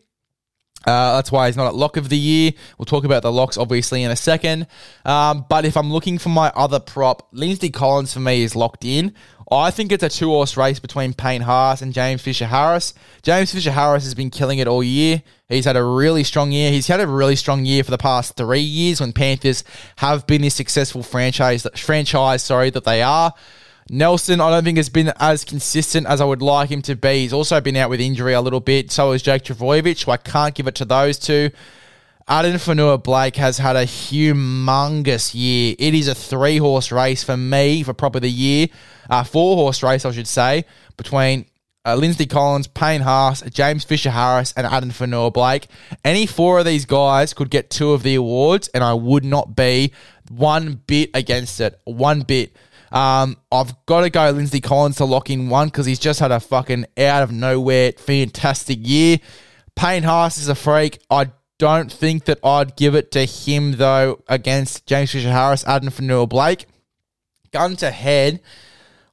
Uh, 0.86 1.16
that's 1.16 1.32
why 1.32 1.46
he's 1.46 1.56
not 1.56 1.66
at 1.66 1.74
lock 1.74 1.96
of 1.96 2.08
the 2.08 2.16
year. 2.16 2.52
We'll 2.78 2.86
talk 2.86 3.04
about 3.04 3.22
the 3.22 3.32
locks 3.32 3.56
obviously 3.56 4.02
in 4.02 4.10
a 4.10 4.16
second. 4.16 4.66
Um, 5.04 5.44
but 5.48 5.64
if 5.64 5.76
I'm 5.76 5.92
looking 5.92 6.18
for 6.18 6.28
my 6.28 6.52
other 6.54 6.78
prop, 6.78 7.28
Lindsay 7.32 7.70
Collins 7.70 8.12
for 8.14 8.20
me 8.20 8.42
is 8.42 8.54
locked 8.54 8.84
in. 8.84 9.12
I 9.50 9.70
think 9.70 9.92
it's 9.92 10.02
a 10.02 10.08
two 10.08 10.28
horse 10.28 10.56
race 10.56 10.80
between 10.80 11.12
Payne 11.12 11.42
Haas 11.42 11.80
and 11.80 11.92
James 11.92 12.20
Fisher 12.20 12.46
Harris. 12.46 12.94
James 13.22 13.52
Fisher 13.52 13.70
Harris 13.70 14.02
has 14.02 14.14
been 14.14 14.30
killing 14.30 14.58
it 14.58 14.66
all 14.66 14.82
year. 14.82 15.22
He's 15.48 15.64
had 15.64 15.76
a 15.76 15.84
really 15.84 16.24
strong 16.24 16.50
year. 16.50 16.72
He's 16.72 16.88
had 16.88 17.00
a 17.00 17.06
really 17.06 17.36
strong 17.36 17.64
year 17.64 17.84
for 17.84 17.92
the 17.92 17.98
past 17.98 18.36
three 18.36 18.60
years 18.60 19.00
when 19.00 19.12
Panthers 19.12 19.62
have 19.98 20.26
been 20.26 20.42
this 20.42 20.56
successful 20.56 21.04
franchise 21.04 21.64
franchise, 21.76 22.42
sorry, 22.42 22.70
that 22.70 22.84
they 22.84 23.02
are. 23.02 23.32
Nelson, 23.88 24.40
I 24.40 24.50
don't 24.50 24.64
think 24.64 24.78
has 24.78 24.88
been 24.88 25.12
as 25.20 25.44
consistent 25.44 26.06
as 26.06 26.20
I 26.20 26.24
would 26.24 26.42
like 26.42 26.70
him 26.70 26.82
to 26.82 26.96
be. 26.96 27.20
He's 27.20 27.32
also 27.32 27.60
been 27.60 27.76
out 27.76 27.88
with 27.88 28.00
injury 28.00 28.32
a 28.32 28.40
little 28.40 28.60
bit. 28.60 28.90
So 28.90 29.12
is 29.12 29.22
Jake 29.22 29.44
Trbojevic, 29.44 29.98
so 29.98 30.12
I 30.12 30.16
can't 30.16 30.54
give 30.54 30.66
it 30.66 30.74
to 30.76 30.84
those 30.84 31.18
two. 31.18 31.50
Addin 32.28 32.54
Fonua-Blake 32.54 33.36
has 33.36 33.58
had 33.58 33.76
a 33.76 33.84
humongous 33.84 35.32
year. 35.32 35.76
It 35.78 35.94
is 35.94 36.08
a 36.08 36.14
three 36.14 36.56
horse 36.56 36.90
race 36.90 37.22
for 37.22 37.36
me 37.36 37.84
for 37.84 37.94
prop 37.94 38.16
of 38.16 38.22
the 38.22 38.30
year. 38.30 38.66
a 39.08 39.24
four 39.24 39.54
horse 39.54 39.84
race, 39.84 40.04
I 40.04 40.10
should 40.10 40.26
say, 40.26 40.64
between 40.96 41.46
uh, 41.84 41.94
Lindsay 41.94 42.26
Collins, 42.26 42.66
Payne 42.66 43.02
Haas, 43.02 43.42
James 43.42 43.84
Fisher 43.84 44.10
Harris, 44.10 44.52
and 44.56 44.66
Addin 44.66 44.90
Fonua-Blake. 44.90 45.68
Any 46.04 46.26
four 46.26 46.58
of 46.58 46.64
these 46.64 46.84
guys 46.84 47.32
could 47.32 47.50
get 47.50 47.70
two 47.70 47.92
of 47.92 48.02
the 48.02 48.16
awards, 48.16 48.66
and 48.74 48.82
I 48.82 48.94
would 48.94 49.24
not 49.24 49.54
be 49.54 49.92
one 50.28 50.82
bit 50.88 51.10
against 51.14 51.60
it. 51.60 51.80
One 51.84 52.22
bit. 52.22 52.56
Um, 52.92 53.36
I've 53.50 53.74
got 53.86 54.02
to 54.02 54.10
go 54.10 54.30
Lindsay 54.30 54.60
Collins 54.60 54.96
to 54.96 55.04
lock 55.04 55.30
in 55.30 55.48
one 55.48 55.68
because 55.68 55.86
he's 55.86 55.98
just 55.98 56.20
had 56.20 56.30
a 56.30 56.40
fucking 56.40 56.86
out 56.98 57.22
of 57.22 57.32
nowhere 57.32 57.92
fantastic 57.92 58.78
year. 58.80 59.18
Payne 59.74 60.04
Haas 60.04 60.38
is 60.38 60.48
a 60.48 60.54
freak. 60.54 60.98
I 61.10 61.30
don't 61.58 61.90
think 61.90 62.24
that 62.26 62.38
I'd 62.44 62.76
give 62.76 62.94
it 62.94 63.10
to 63.12 63.24
him 63.24 63.72
though 63.72 64.22
against 64.28 64.86
James 64.86 65.12
Fisher 65.12 65.30
Harris, 65.30 65.66
Addin 65.66 65.90
Fonua-Blake. 65.90 66.66
gun 67.52 67.76
to 67.76 67.90
head, 67.90 68.40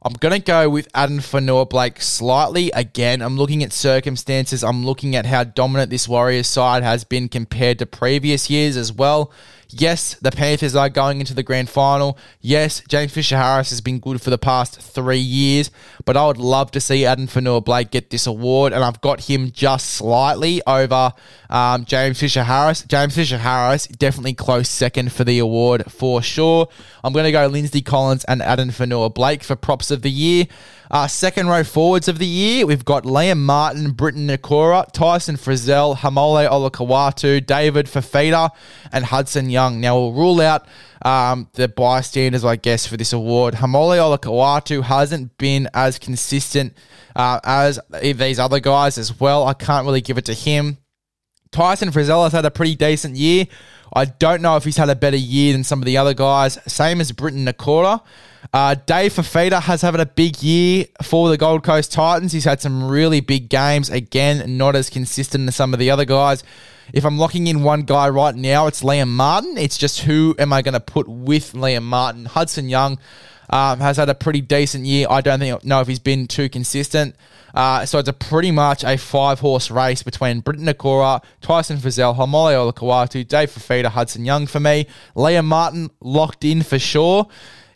I'm 0.05 0.13
going 0.13 0.33
to 0.33 0.39
go 0.39 0.69
with 0.69 0.89
Addin 0.93 1.19
Fonua-Blake 1.19 2.01
slightly. 2.01 2.71
Again, 2.71 3.21
I'm 3.21 3.37
looking 3.37 3.63
at 3.63 3.71
circumstances. 3.71 4.61
I'm 4.63 4.85
looking 4.85 5.15
at 5.15 5.25
how 5.25 5.45
dominant 5.45 5.89
this 5.89 6.09
Warriors 6.09 6.47
side 6.47 6.83
has 6.83 7.05
been 7.05 7.29
compared 7.29 7.79
to 7.79 7.85
previous 7.85 8.49
years 8.49 8.75
as 8.75 8.91
well. 8.91 9.31
Yes, 9.75 10.15
the 10.15 10.29
Panthers 10.31 10.75
are 10.75 10.89
going 10.89 11.19
into 11.19 11.33
the 11.33 11.41
grand 11.41 11.69
final. 11.69 12.17
Yes, 12.41 12.83
James 12.87 13.11
Fisher 13.11 13.37
Harris 13.37 13.71
has 13.71 13.81
been 13.81 13.99
good 13.99 14.21
for 14.21 14.29
the 14.29 14.37
past 14.37 14.79
three 14.79 15.17
years, 15.17 15.71
but 16.05 16.15
I 16.15 16.27
would 16.27 16.37
love 16.37 16.69
to 16.71 16.79
see 16.79 17.05
Addin 17.05 17.27
Fonua-Blake 17.27 17.89
get 17.89 18.09
this 18.11 18.27
award, 18.27 18.71
and 18.73 18.83
I've 18.83 19.01
got 19.01 19.21
him 19.21 19.51
just 19.51 19.91
slightly 19.91 20.61
over 20.67 21.13
um, 21.49 21.85
James 21.85 22.19
Fisher 22.19 22.43
Harris. 22.43 22.83
James 22.83 23.15
Fisher 23.15 23.39
Harris 23.39 23.87
definitely 23.87 24.33
close 24.33 24.69
second 24.69 25.11
for 25.11 25.23
the 25.23 25.39
award 25.39 25.91
for 25.91 26.21
sure. 26.21 26.67
I'm 27.03 27.11
going 27.11 27.25
to 27.25 27.31
go 27.31 27.47
Lindsay 27.47 27.81
Collins 27.81 28.25
and 28.25 28.41
Addin 28.41 28.69
Fonua-Blake 28.69 29.43
for 29.43 29.55
props 29.55 29.89
of 29.89 30.03
the 30.03 30.11
year. 30.11 30.45
Uh, 30.91 31.07
second 31.07 31.47
row 31.47 31.63
forwards 31.63 32.07
of 32.07 32.19
the 32.19 32.27
year, 32.27 32.67
we've 32.67 32.85
got 32.85 33.03
Liam 33.03 33.39
Martin, 33.39 33.93
Briton 33.93 34.27
Nikora, 34.27 34.85
Tyson 34.91 35.37
Frizell, 35.37 35.97
Haumole 35.97 36.47
Olakau'atu, 36.47 37.43
David 37.43 37.87
Fifita, 37.87 38.51
and 38.91 39.05
Hudson 39.05 39.49
Young. 39.49 39.62
Now 39.69 39.99
we'll 39.99 40.13
rule 40.13 40.41
out 40.41 40.67
um, 41.03 41.49
the 41.53 41.67
bystanders, 41.67 42.45
I 42.45 42.55
guess, 42.55 42.87
for 42.87 42.97
this 42.97 43.13
award. 43.13 43.55
Haumole 43.55 43.97
Olakau'atu 43.97 44.83
hasn't 44.83 45.37
been 45.37 45.69
as 45.73 45.99
consistent 45.99 46.75
uh, 47.15 47.39
as 47.43 47.79
these 48.01 48.39
other 48.39 48.59
guys 48.59 48.97
as 48.97 49.19
well. 49.19 49.45
I 49.45 49.53
can't 49.53 49.85
really 49.85 50.01
give 50.01 50.17
it 50.17 50.25
to 50.25 50.33
him. 50.33 50.77
Tyson 51.51 51.89
Frizell 51.89 52.23
has 52.23 52.33
had 52.33 52.45
a 52.45 52.51
pretty 52.51 52.75
decent 52.75 53.15
year. 53.15 53.45
I 53.95 54.05
don't 54.05 54.41
know 54.41 54.57
if 54.57 54.63
he's 54.63 54.77
had 54.77 54.89
a 54.89 54.95
better 54.95 55.17
year 55.17 55.53
than 55.53 55.63
some 55.63 55.79
of 55.79 55.85
the 55.85 55.97
other 55.97 56.15
guys. 56.15 56.57
Same 56.65 56.99
as 56.99 57.11
Briton 57.11 57.45
Nikora. 57.45 58.01
Uh, 58.51 58.75
Dave 58.85 59.13
Fifita 59.13 59.61
has 59.61 59.81
having 59.83 60.01
a 60.01 60.05
big 60.05 60.41
year 60.41 60.85
for 61.03 61.29
the 61.29 61.37
Gold 61.37 61.63
Coast 61.63 61.91
Titans. 61.91 62.31
He's 62.31 62.43
had 62.43 62.59
some 62.59 62.89
really 62.89 63.19
big 63.21 63.49
games. 63.49 63.89
Again, 63.89 64.57
not 64.57 64.75
as 64.75 64.89
consistent 64.89 65.47
as 65.47 65.55
some 65.55 65.73
of 65.73 65.79
the 65.79 65.91
other 65.91 66.05
guys. 66.05 66.43
If 66.91 67.05
I'm 67.05 67.17
locking 67.17 67.47
in 67.47 67.63
one 67.63 67.83
guy 67.83 68.09
right 68.09 68.35
now, 68.35 68.67
it's 68.67 68.83
Liam 68.83 69.09
Martin. 69.09 69.57
It's 69.57 69.77
just 69.77 70.01
who 70.01 70.35
am 70.37 70.51
I 70.51 70.61
going 70.61 70.73
to 70.73 70.79
put 70.79 71.07
with 71.07 71.53
Liam 71.53 71.83
Martin? 71.83 72.25
Hudson 72.25 72.67
Young 72.67 72.97
um, 73.49 73.79
has 73.79 73.97
had 73.97 74.09
a 74.09 74.15
pretty 74.15 74.41
decent 74.41 74.85
year. 74.85 75.07
I 75.09 75.21
don't 75.21 75.39
think 75.39 75.63
know 75.63 75.79
if 75.81 75.87
he's 75.87 75.99
been 75.99 76.27
too 76.27 76.49
consistent. 76.49 77.15
Uh, 77.53 77.85
so 77.85 77.99
it's 77.99 78.09
a 78.09 78.13
pretty 78.13 78.49
much 78.49 78.83
a 78.83 78.97
five 78.97 79.39
horse 79.39 79.69
race 79.69 80.01
between 80.01 80.39
Briton 80.39 80.65
Nikora, 80.65 81.23
Tyson 81.41 81.77
Frizell, 81.77 82.15
Haumole 82.15 82.73
Olakau'atu, 82.73 83.27
Dave 83.27 83.51
Fifita, 83.51 83.85
Hudson 83.85 84.25
Young 84.25 84.47
for 84.47 84.59
me. 84.59 84.87
Liam 85.15 85.45
Martin 85.45 85.91
locked 86.01 86.43
in 86.43 86.63
for 86.63 86.79
sure. 86.79 87.27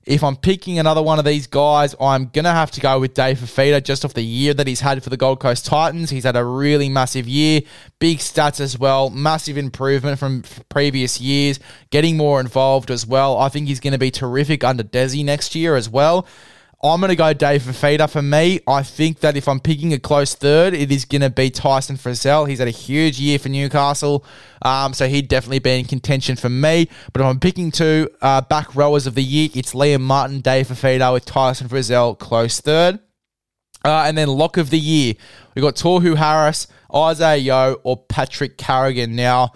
If 0.07 0.23
I'm 0.23 0.37
picking 0.37 0.79
another 0.79 1.01
one 1.03 1.19
of 1.19 1.25
these 1.25 1.47
guys, 1.47 1.93
I'm 1.99 2.27
going 2.27 2.45
to 2.45 2.51
have 2.51 2.71
to 2.71 2.79
go 2.79 2.97
with 2.97 3.13
Dave 3.13 3.39
Fifita 3.39 3.83
just 3.83 4.05
off 4.05 4.13
the 4.13 4.23
year 4.23 4.53
that 4.53 4.65
he's 4.65 4.79
had 4.79 5.03
for 5.03 5.09
the 5.09 5.17
Gold 5.17 5.41
Coast 5.41 5.65
Titans. 5.65 6.09
He's 6.09 6.23
had 6.23 6.37
a 6.37 6.45
really 6.45 6.87
massive 6.87 7.27
year, 7.27 7.59
big 7.99 8.19
stats 8.19 8.61
as 8.61 8.79
well, 8.79 9.09
massive 9.09 9.57
improvement 9.57 10.17
from 10.17 10.43
previous 10.69 11.19
years, 11.19 11.59
getting 11.89 12.15
more 12.15 12.39
involved 12.39 12.89
as 12.89 13.05
well. 13.05 13.37
I 13.37 13.49
think 13.49 13.67
he's 13.67 13.81
going 13.81 13.91
to 13.91 13.99
be 13.99 14.09
terrific 14.09 14.63
under 14.63 14.81
Desi 14.81 15.25
next 15.25 15.55
year 15.55 15.75
as 15.75 15.89
well. 15.89 16.25
I'm 16.83 16.99
going 16.99 17.09
to 17.09 17.15
go 17.15 17.33
Dave 17.33 17.63
Fifita 17.63 18.07
for 18.07 18.21
me. 18.21 18.59
I 18.67 18.83
think 18.83 19.21
that 19.21 19.35
if 19.35 19.47
I'm 19.47 19.59
picking 19.59 19.93
a 19.93 19.99
close 19.99 20.35
third, 20.35 20.75
it 20.75 20.91
is 20.91 21.05
going 21.05 21.21
to 21.21 21.31
be 21.31 21.49
Tyson 21.49 21.95
Frizell. 21.97 22.47
He's 22.47 22.59
had 22.59 22.67
a 22.67 22.71
huge 22.71 23.19
year 23.19 23.39
for 23.39 23.49
Newcastle, 23.49 24.23
um, 24.61 24.93
so 24.93 25.07
he'd 25.07 25.27
definitely 25.27 25.57
be 25.57 25.79
in 25.79 25.85
contention 25.85 26.35
for 26.35 26.49
me. 26.49 26.87
But 27.13 27.21
if 27.21 27.25
I'm 27.25 27.39
picking 27.39 27.71
two 27.71 28.09
uh, 28.21 28.41
back 28.41 28.75
rowers 28.75 29.07
of 29.07 29.15
the 29.15 29.23
year, 29.23 29.49
it's 29.55 29.73
Liam 29.73 30.01
Martin, 30.01 30.39
Dave 30.39 30.67
Fifita 30.67 31.11
with 31.11 31.25
Tyson 31.25 31.67
Frizell 31.67 32.17
close 32.19 32.61
third. 32.61 32.99
Uh, 33.83 34.03
and 34.05 34.15
then 34.15 34.27
lock 34.27 34.57
of 34.57 34.69
the 34.69 34.79
year, 34.79 35.15
we've 35.55 35.63
got 35.63 35.75
Tohu 35.75 36.15
Harris, 36.15 36.67
Isaiah 36.93 37.37
Yeo, 37.37 37.73
or 37.83 37.97
Patrick 37.97 38.57
Carrigan. 38.57 39.15
Now, 39.15 39.53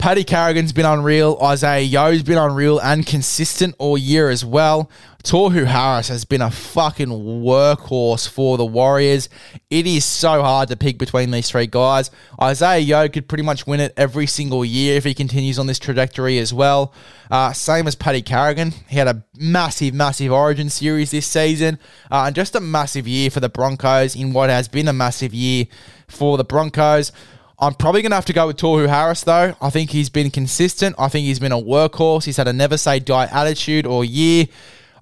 Paddy 0.00 0.24
Carrigan's 0.24 0.72
been 0.72 0.86
unreal. 0.86 1.38
Isaiah 1.42 1.82
Yeo's 1.82 2.22
been 2.22 2.38
unreal 2.38 2.80
and 2.80 3.06
consistent 3.06 3.74
all 3.78 3.98
year 3.98 4.30
as 4.30 4.42
well. 4.42 4.90
Tohu 5.22 5.66
Harris 5.66 6.08
has 6.08 6.24
been 6.24 6.40
a 6.40 6.50
fucking 6.50 7.08
workhorse 7.08 8.26
for 8.28 8.56
the 8.56 8.64
Warriors. 8.64 9.28
It 9.68 9.86
is 9.86 10.04
so 10.04 10.42
hard 10.42 10.68
to 10.70 10.76
pick 10.76 10.98
between 10.98 11.30
these 11.30 11.50
three 11.50 11.66
guys. 11.66 12.10
Isaiah 12.40 12.78
Yeo 12.78 13.08
could 13.08 13.28
pretty 13.28 13.44
much 13.44 13.66
win 13.66 13.80
it 13.80 13.92
every 13.96 14.26
single 14.26 14.64
year 14.64 14.96
if 14.96 15.04
he 15.04 15.12
continues 15.12 15.58
on 15.58 15.66
this 15.66 15.78
trajectory 15.78 16.38
as 16.38 16.54
well. 16.54 16.94
Uh, 17.30 17.52
same 17.52 17.86
as 17.86 17.94
Paddy 17.94 18.22
Carrigan. 18.22 18.72
He 18.88 18.96
had 18.96 19.08
a 19.08 19.22
massive, 19.36 19.92
massive 19.92 20.32
origin 20.32 20.70
series 20.70 21.10
this 21.10 21.26
season 21.26 21.78
uh, 22.10 22.24
and 22.26 22.34
just 22.34 22.56
a 22.56 22.60
massive 22.60 23.06
year 23.06 23.30
for 23.30 23.40
the 23.40 23.50
Broncos 23.50 24.16
in 24.16 24.32
what 24.32 24.48
has 24.48 24.68
been 24.68 24.88
a 24.88 24.92
massive 24.92 25.34
year 25.34 25.66
for 26.08 26.38
the 26.38 26.44
Broncos. 26.44 27.12
I'm 27.58 27.74
probably 27.74 28.00
going 28.00 28.10
to 28.10 28.16
have 28.16 28.24
to 28.24 28.32
go 28.32 28.46
with 28.46 28.56
Tohu 28.56 28.88
Harris, 28.88 29.22
though. 29.22 29.54
I 29.60 29.68
think 29.68 29.90
he's 29.90 30.08
been 30.08 30.30
consistent. 30.30 30.96
I 30.98 31.08
think 31.08 31.26
he's 31.26 31.38
been 31.38 31.52
a 31.52 31.60
workhorse. 31.60 32.24
He's 32.24 32.38
had 32.38 32.48
a 32.48 32.54
never 32.54 32.78
say 32.78 33.00
die 33.00 33.26
attitude 33.26 33.84
all 33.84 34.02
year. 34.02 34.46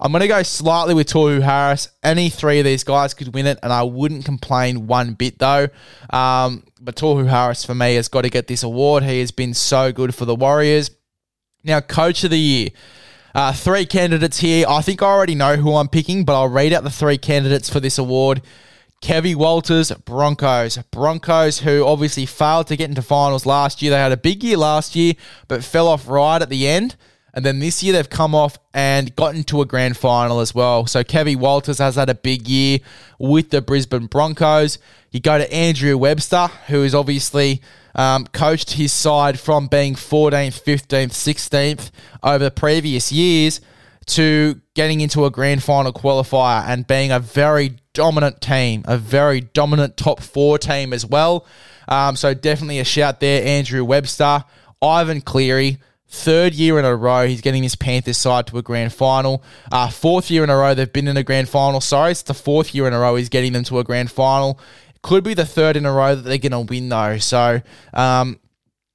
I'm 0.01 0.13
going 0.13 0.23
to 0.23 0.29
go 0.29 0.43
slightly 0.43 0.95
with 0.95 1.09
Tohu 1.09 1.43
Harris. 1.43 1.89
Any 2.03 2.29
three 2.29 2.61
of 2.61 2.65
these 2.65 2.85
guys 2.85 3.15
could 3.15 3.35
win 3.35 3.47
it, 3.47 3.59
and 3.63 3.73
I 3.73 3.83
wouldn't 3.83 4.25
complain 4.25 4.87
one 4.87 5.15
bit, 5.15 5.39
though. 5.39 5.69
Um, 6.11 6.65
but 6.81 6.97
Tohu 6.97 7.29
Harris, 7.29 7.65
for 7.65 7.75
me, 7.75 7.97
has 7.97 8.09
got 8.09 8.23
to 8.23 8.31
get 8.31 8.47
this 8.47 8.63
award. 8.63 9.03
He 9.03 9.21
has 9.21 9.31
been 9.31 9.55
so 9.55 9.93
good 9.93 10.15
for 10.15 10.25
the 10.25 10.37
Warriors. 10.37 10.91
Now, 11.65 11.81
Coach 11.81 12.25
of 12.25 12.31
the 12.31 12.39
Year. 12.39 12.69
Uh, 13.35 13.53
three 13.53 13.87
candidates 13.87 14.41
here. 14.41 14.67
I 14.69 14.83
think 14.83 15.03
I 15.03 15.07
already 15.07 15.35
know 15.35 15.57
who 15.57 15.75
I'm 15.75 15.89
picking, 15.89 16.25
but 16.25 16.35
I'll 16.35 16.49
read 16.49 16.73
out 16.73 16.85
the 16.85 16.91
three 16.91 17.19
candidates 17.19 17.69
for 17.69 17.81
this 17.81 17.99
award. 17.99 18.43
Kevin 19.01 19.39
Walters, 19.39 19.93
Broncos. 19.93 20.79
Broncos, 20.91 21.61
who 21.61 21.85
obviously 21.85 22.27
failed 22.27 22.67
to 22.69 22.77
get 22.77 22.89
into 22.89 23.03
finals 23.03 23.47
last 23.47 23.81
year. 23.81 23.91
They 23.91 23.99
had 23.99 24.13
a 24.13 24.17
big 24.17 24.43
year 24.43 24.57
last 24.57 24.97
year, 24.97 25.15
but 25.47 25.63
fell 25.63 25.89
off 25.89 26.09
right 26.09 26.43
at 26.43 26.49
the 26.49 26.67
end. 26.67 26.97
And 27.39 27.47
then 27.47 27.61
this 27.61 27.85
year 27.85 27.93
they've 27.93 28.11
come 28.11 28.35
off 28.35 28.59
and 28.75 29.15
gotten 29.15 29.45
to 29.45 29.61
a 29.61 29.65
grand 29.65 29.97
final 29.97 30.41
as 30.41 30.57
well. 30.57 30.89
So 30.89 31.05
Kevin 31.05 31.39
Walters 31.39 31.79
has 31.79 31.95
had 31.95 32.11
a 32.11 32.15
big 32.17 32.49
year 32.49 32.81
with 33.17 33.51
the 33.51 33.63
Brisbane 33.63 34.07
Broncos. 34.07 34.81
You 35.13 35.21
go 35.21 35.39
to 35.39 35.53
Andrew 35.55 35.97
Webster, 35.97 36.49
who 36.67 36.83
has 36.83 36.97
obviously 36.97 37.63
um, 37.95 38.27
coached 38.27 38.73
his 38.73 38.93
side 38.93 39.39
from 39.39 39.69
being 39.69 39.95
14th, 39.95 40.61
15th, 40.61 41.13
16th 41.13 41.93
over 42.25 42.43
the 42.43 42.51
previous 42.51 43.13
years 43.13 43.61
to 44.07 44.61
getting 44.75 45.01
into 45.01 45.25
a 45.25 45.31
grand 45.31 45.63
final 45.63 45.93
qualifier 45.93 46.65
and 46.67 46.89
being 46.89 47.13
a 47.13 47.21
very 47.21 47.77
dominant 47.93 48.41
team, 48.41 48.83
a 48.87 48.99
very 48.99 49.43
dominant 49.43 49.97
top 49.97 50.21
four 50.21 50.59
team 50.59 50.93
as 50.93 51.07
well. 51.07 51.47
Um, 51.87 52.17
so 52.17 52.35
definitely 52.35 52.81
a 52.81 52.85
shout 52.85 53.21
there, 53.21 53.47
Andrew 53.47 53.85
Webster, 53.85 54.43
Ivan 54.83 55.21
Cleary. 55.21 55.79
Third 56.11 56.55
year 56.55 56.79
in 56.79 56.87
a 56.87 56.97
row, 56.97 57.27
he's 57.27 57.43
getting 57.43 57.63
his 57.63 57.77
Panthers 57.77 58.17
side 58.17 58.47
to 58.47 58.57
a 58.57 58.63
grand 58.63 58.95
final. 58.95 59.43
Uh, 59.71 59.91
fourth 59.91 60.31
year 60.31 60.43
in 60.43 60.49
a 60.49 60.57
row, 60.57 60.73
they've 60.73 60.91
been 60.91 61.07
in 61.07 61.19
a 61.19 61.23
grand 61.23 61.51
final. 61.51 61.83
Sorry, 61.83 62.13
it's 62.13 62.23
the 62.23 62.33
fourth 62.33 62.75
year 62.75 62.87
in 62.87 62.95
a 62.95 62.99
row 62.99 63.17
he's 63.17 63.29
getting 63.29 63.53
them 63.53 63.65
to 63.65 63.79
a 63.79 63.85
grand 63.85 64.11
final. 64.11 64.59
Could 65.03 65.23
be 65.23 65.35
the 65.35 65.45
third 65.45 65.77
in 65.77 65.85
a 65.85 65.93
row 65.93 66.15
that 66.15 66.23
they're 66.23 66.39
going 66.39 66.53
to 66.53 66.61
win, 66.61 66.89
though. 66.89 67.19
So, 67.19 67.61
um, 67.93 68.41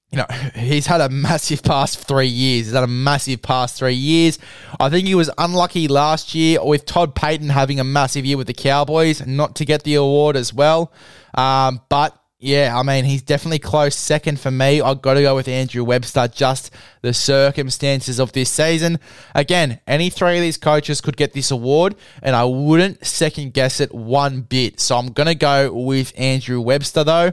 you 0.09 0.17
know, 0.17 0.25
he's 0.55 0.87
had 0.87 1.01
a 1.01 1.09
massive 1.09 1.61
past 1.61 1.99
three 1.99 2.27
years. 2.27 2.65
He's 2.65 2.73
had 2.73 2.83
a 2.83 2.87
massive 2.87 3.43
past 3.43 3.77
three 3.77 3.93
years. 3.93 4.39
I 4.79 4.89
think 4.89 5.05
he 5.05 5.13
was 5.13 5.29
unlucky 5.37 5.87
last 5.87 6.33
year 6.33 6.65
with 6.65 6.85
Todd 6.85 7.13
Payten 7.13 7.51
having 7.51 7.79
a 7.79 7.83
massive 7.83 8.25
year 8.25 8.37
with 8.37 8.47
the 8.47 8.53
Cowboys, 8.55 9.25
not 9.27 9.55
to 9.57 9.65
get 9.65 9.83
the 9.83 9.95
award 9.95 10.35
as 10.35 10.51
well. 10.51 10.91
Um, 11.35 11.81
but 11.89 12.19
yeah, 12.43 12.77
I 12.77 12.83
mean, 12.83 13.05
he's 13.05 13.21
definitely 13.21 13.59
close 13.59 13.95
second 13.95 14.39
for 14.39 14.51
me. 14.51 14.81
I've 14.81 15.01
got 15.01 15.13
to 15.13 15.21
go 15.21 15.35
with 15.35 15.47
Andrew 15.47 15.83
Webster, 15.83 16.27
just 16.27 16.71
the 17.01 17.13
circumstances 17.13 18.19
of 18.19 18.33
this 18.33 18.49
season. 18.49 18.99
Again, 19.33 19.79
any 19.87 20.09
three 20.09 20.35
of 20.35 20.41
these 20.41 20.57
coaches 20.57 20.99
could 20.99 21.15
get 21.15 21.33
this 21.33 21.51
award, 21.51 21.95
and 22.21 22.35
I 22.35 22.43
wouldn't 22.43 23.05
second 23.05 23.53
guess 23.53 23.79
it 23.79 23.93
one 23.93 24.41
bit. 24.41 24.79
So 24.79 24.97
I'm 24.97 25.13
going 25.13 25.27
to 25.27 25.35
go 25.35 25.73
with 25.73 26.11
Andrew 26.17 26.59
Webster, 26.59 27.03
though 27.03 27.31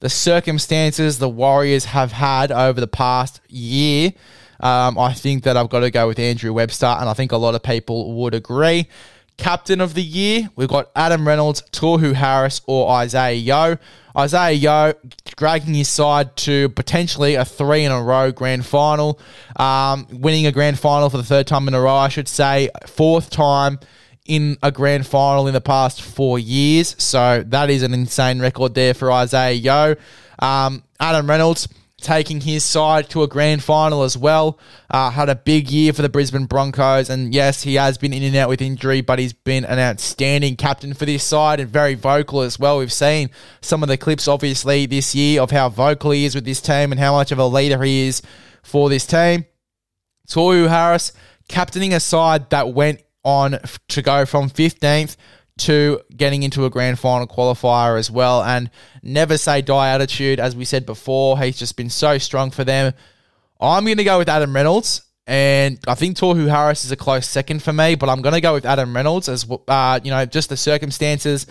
the 0.00 0.08
circumstances 0.08 1.18
the 1.18 1.28
Warriors 1.28 1.86
have 1.86 2.12
had 2.12 2.52
over 2.52 2.80
the 2.80 2.86
past 2.86 3.40
year, 3.48 4.12
um, 4.60 4.98
I 4.98 5.12
think 5.12 5.44
that 5.44 5.56
I've 5.56 5.70
got 5.70 5.80
to 5.80 5.90
go 5.90 6.08
with 6.08 6.18
Andrew 6.18 6.52
Webster, 6.52 6.86
and 6.86 7.08
I 7.08 7.14
think 7.14 7.32
a 7.32 7.36
lot 7.36 7.54
of 7.54 7.62
people 7.62 8.14
would 8.14 8.34
agree. 8.34 8.88
Captain 9.38 9.80
of 9.80 9.94
the 9.94 10.02
year, 10.02 10.50
we've 10.56 10.68
got 10.68 10.90
Adam 10.94 11.26
Reynolds, 11.26 11.62
Tohu 11.70 12.12
Harris, 12.12 12.60
or 12.66 12.90
Isaiah 12.90 13.34
Yeo. 13.34 13.78
Isaiah 14.16 14.52
Yeo 14.52 14.94
dragging 15.36 15.74
his 15.74 15.88
side 15.88 16.36
to 16.38 16.68
potentially 16.70 17.36
a 17.36 17.44
three 17.44 17.84
in 17.84 17.92
a 17.92 18.02
row 18.02 18.32
grand 18.32 18.66
final, 18.66 19.20
um, 19.56 20.08
winning 20.10 20.46
a 20.46 20.52
grand 20.52 20.78
final 20.78 21.08
for 21.08 21.18
the 21.18 21.24
third 21.24 21.46
time 21.46 21.68
in 21.68 21.74
a 21.74 21.80
row, 21.80 21.94
I 21.94 22.08
should 22.08 22.26
say, 22.26 22.68
fourth 22.88 23.30
time 23.30 23.78
in 24.26 24.58
a 24.62 24.72
grand 24.72 25.06
final 25.06 25.46
in 25.46 25.54
the 25.54 25.60
past 25.60 26.02
four 26.02 26.38
years. 26.38 26.96
So 26.98 27.44
that 27.46 27.70
is 27.70 27.84
an 27.84 27.94
insane 27.94 28.40
record 28.40 28.74
there 28.74 28.92
for 28.92 29.10
Isaiah 29.12 29.54
Yeo. 29.54 29.96
Um, 30.40 30.82
Adam 30.98 31.28
Reynolds, 31.28 31.68
taking 32.00 32.40
his 32.40 32.64
side 32.64 33.10
to 33.10 33.22
a 33.22 33.28
grand 33.28 33.62
final 33.62 34.02
as 34.02 34.16
well. 34.16 34.58
Uh, 34.90 35.10
had 35.10 35.28
a 35.28 35.34
big 35.34 35.70
year 35.70 35.92
for 35.92 36.02
the 36.02 36.08
Brisbane 36.08 36.46
Broncos, 36.46 37.10
and 37.10 37.34
yes, 37.34 37.62
he 37.62 37.74
has 37.74 37.98
been 37.98 38.12
in 38.12 38.22
and 38.22 38.36
out 38.36 38.48
with 38.48 38.62
injury, 38.62 39.00
but 39.00 39.18
he's 39.18 39.32
been 39.32 39.64
an 39.64 39.78
outstanding 39.78 40.56
captain 40.56 40.94
for 40.94 41.06
this 41.06 41.24
side 41.24 41.60
and 41.60 41.68
very 41.68 41.94
vocal 41.94 42.40
as 42.42 42.58
well. 42.58 42.78
We've 42.78 42.92
seen 42.92 43.30
some 43.60 43.82
of 43.82 43.88
the 43.88 43.96
clips, 43.96 44.28
obviously, 44.28 44.86
this 44.86 45.14
year 45.14 45.42
of 45.42 45.50
how 45.50 45.68
vocal 45.68 46.12
he 46.12 46.24
is 46.24 46.34
with 46.34 46.44
this 46.44 46.60
team 46.60 46.92
and 46.92 47.00
how 47.00 47.12
much 47.12 47.32
of 47.32 47.38
a 47.38 47.46
leader 47.46 47.82
he 47.82 48.06
is 48.06 48.22
for 48.62 48.88
this 48.88 49.06
team. 49.06 49.44
Tohu 50.28 50.68
Harris 50.68 51.12
captaining 51.48 51.94
a 51.94 52.00
side 52.00 52.50
that 52.50 52.72
went 52.74 53.02
on 53.24 53.58
to 53.88 54.02
go 54.02 54.24
from 54.24 54.48
15th 54.50 55.16
to 55.58 56.00
getting 56.16 56.42
into 56.42 56.64
a 56.64 56.70
grand 56.70 56.98
final 56.98 57.26
qualifier 57.26 57.98
as 57.98 58.10
well. 58.10 58.42
And 58.42 58.70
never 59.02 59.36
say 59.38 59.62
die 59.62 59.90
attitude, 59.90 60.40
as 60.40 60.56
we 60.56 60.64
said 60.64 60.86
before. 60.86 61.38
He's 61.38 61.58
just 61.58 61.76
been 61.76 61.90
so 61.90 62.18
strong 62.18 62.50
for 62.50 62.64
them. 62.64 62.94
I'm 63.60 63.84
going 63.84 63.98
to 63.98 64.04
go 64.04 64.18
with 64.18 64.28
Adam 64.28 64.54
Reynolds. 64.54 65.02
And 65.26 65.78
I 65.86 65.94
think 65.94 66.16
Tohu 66.16 66.48
Harris 66.48 66.86
is 66.86 66.90
a 66.90 66.96
close 66.96 67.26
second 67.26 67.62
for 67.62 67.72
me, 67.72 67.96
but 67.96 68.08
I'm 68.08 68.22
going 68.22 68.34
to 68.34 68.40
go 68.40 68.54
with 68.54 68.64
Adam 68.64 68.96
Reynolds 68.96 69.28
as 69.28 69.46
uh, 69.68 70.00
you 70.02 70.10
know, 70.10 70.24
just 70.24 70.48
the 70.48 70.56
circumstances 70.56 71.46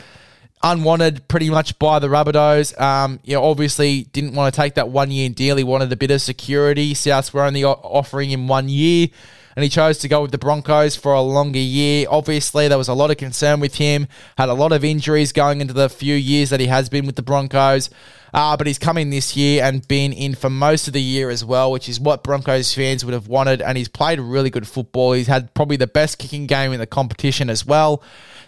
unwanted 0.64 1.28
pretty 1.28 1.52
much 1.52 1.78
by 1.78 2.00
the 2.00 2.08
Rabbitohs. 2.08 2.80
Um, 2.82 3.20
you 3.24 3.36
know, 3.36 3.44
obviously 3.44 4.06
didn't 4.06 4.34
want 4.34 4.54
to 4.54 4.60
take 4.60 4.76
that 4.76 4.90
one 4.90 5.12
year 5.12 5.30
deal. 5.30 5.58
He 5.58 5.64
wanted 5.64 5.92
a 5.92 5.96
bit 5.96 6.10
of 6.10 6.22
security. 6.22 6.94
Souths 6.94 7.32
were 7.34 7.44
only 7.44 7.64
offering 7.64 8.32
him 8.32 8.48
one 8.48 8.68
year 8.68 9.10
and 9.58 9.64
he 9.64 9.70
chose 9.72 9.98
to 9.98 10.08
go 10.08 10.22
with 10.22 10.30
the 10.30 10.38
Broncos 10.38 10.96
for 10.96 11.14
a 11.14 11.22
longer 11.22 11.58
year. 11.58 12.06
Obviously, 12.12 12.68
there 12.68 12.78
was 12.78 12.90
a 12.90 12.94
lot 12.94 13.10
of 13.10 13.18
concern 13.18 13.60
with 13.60 13.74
him, 13.74 14.08
had 14.38 14.50
a 14.50 14.54
lot 14.54 14.72
of 14.72 14.86
injuries 14.86 15.32
going 15.32 15.62
into 15.62 15.74
the 15.74 15.90
few 15.90 16.14
years 16.14 16.52
that 16.52 16.60
he 16.60 16.68
has 16.68 16.90
been 16.90 17.08
with 17.08 17.16
the 17.16 17.24
Broncos. 17.24 17.90
Uh, 18.36 18.56
but 18.56 18.68
he's 18.68 18.78
coming 18.78 19.10
this 19.10 19.36
year 19.36 19.64
and 19.64 19.88
been 19.88 20.14
in 20.14 20.36
for 20.36 20.52
most 20.52 20.86
of 20.86 20.94
the 20.94 21.02
year 21.02 21.32
as 21.32 21.44
well, 21.44 21.72
which 21.72 21.90
is 21.90 22.00
what 22.00 22.24
Broncos 22.24 22.72
fans 22.72 23.04
would 23.04 23.16
have 23.16 23.30
wanted. 23.30 23.64
And 23.64 23.80
he's 23.80 23.88
played 23.88 24.20
really 24.20 24.52
good 24.52 24.68
football. 24.68 25.14
He's 25.14 25.26
had 25.26 25.52
probably 25.56 25.78
the 25.78 25.88
best 25.88 26.20
kicking 26.20 26.46
game 26.46 26.72
in 26.72 26.80
the 26.80 26.86
competition 26.86 27.50
as 27.50 27.66
well. 27.66 28.04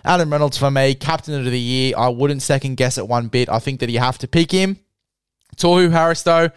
Adam 0.05 0.31
Reynolds 0.31 0.59
for 0.59 0.69
me, 0.69 0.93
captain 0.93 1.33
of 1.33 1.43
the 1.43 1.59
year. 1.59 1.95
I 1.97 2.09
wouldn't 2.09 2.43
second 2.43 2.75
guess 2.75 2.99
it 2.99 3.07
one 3.07 3.29
bit. 3.29 3.49
I 3.49 3.57
think 3.57 3.79
that 3.79 3.89
you 3.89 3.97
have 3.97 4.19
to 4.19 4.27
pick 4.27 4.51
him. 4.51 4.77
Tohu 5.55 5.89
Harris, 5.89 6.21
though, 6.21 6.51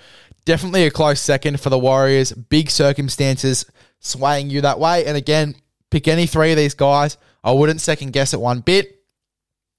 definitely 0.44 0.84
a 0.84 0.90
close 0.90 1.22
second 1.22 1.58
for 1.58 1.70
the 1.70 1.78
Warriors. 1.78 2.32
Big 2.32 2.68
circumstances 2.68 3.64
swaying 4.02 4.50
you 4.50 4.60
that 4.60 4.78
way. 4.78 5.06
And 5.06 5.16
again, 5.16 5.54
pick 5.90 6.06
any 6.06 6.26
three 6.26 6.50
of 6.50 6.58
these 6.58 6.74
guys. 6.74 7.16
I 7.42 7.52
wouldn't 7.52 7.80
second 7.80 8.12
guess 8.12 8.34
it 8.34 8.40
one 8.40 8.60
bit. 8.60 8.98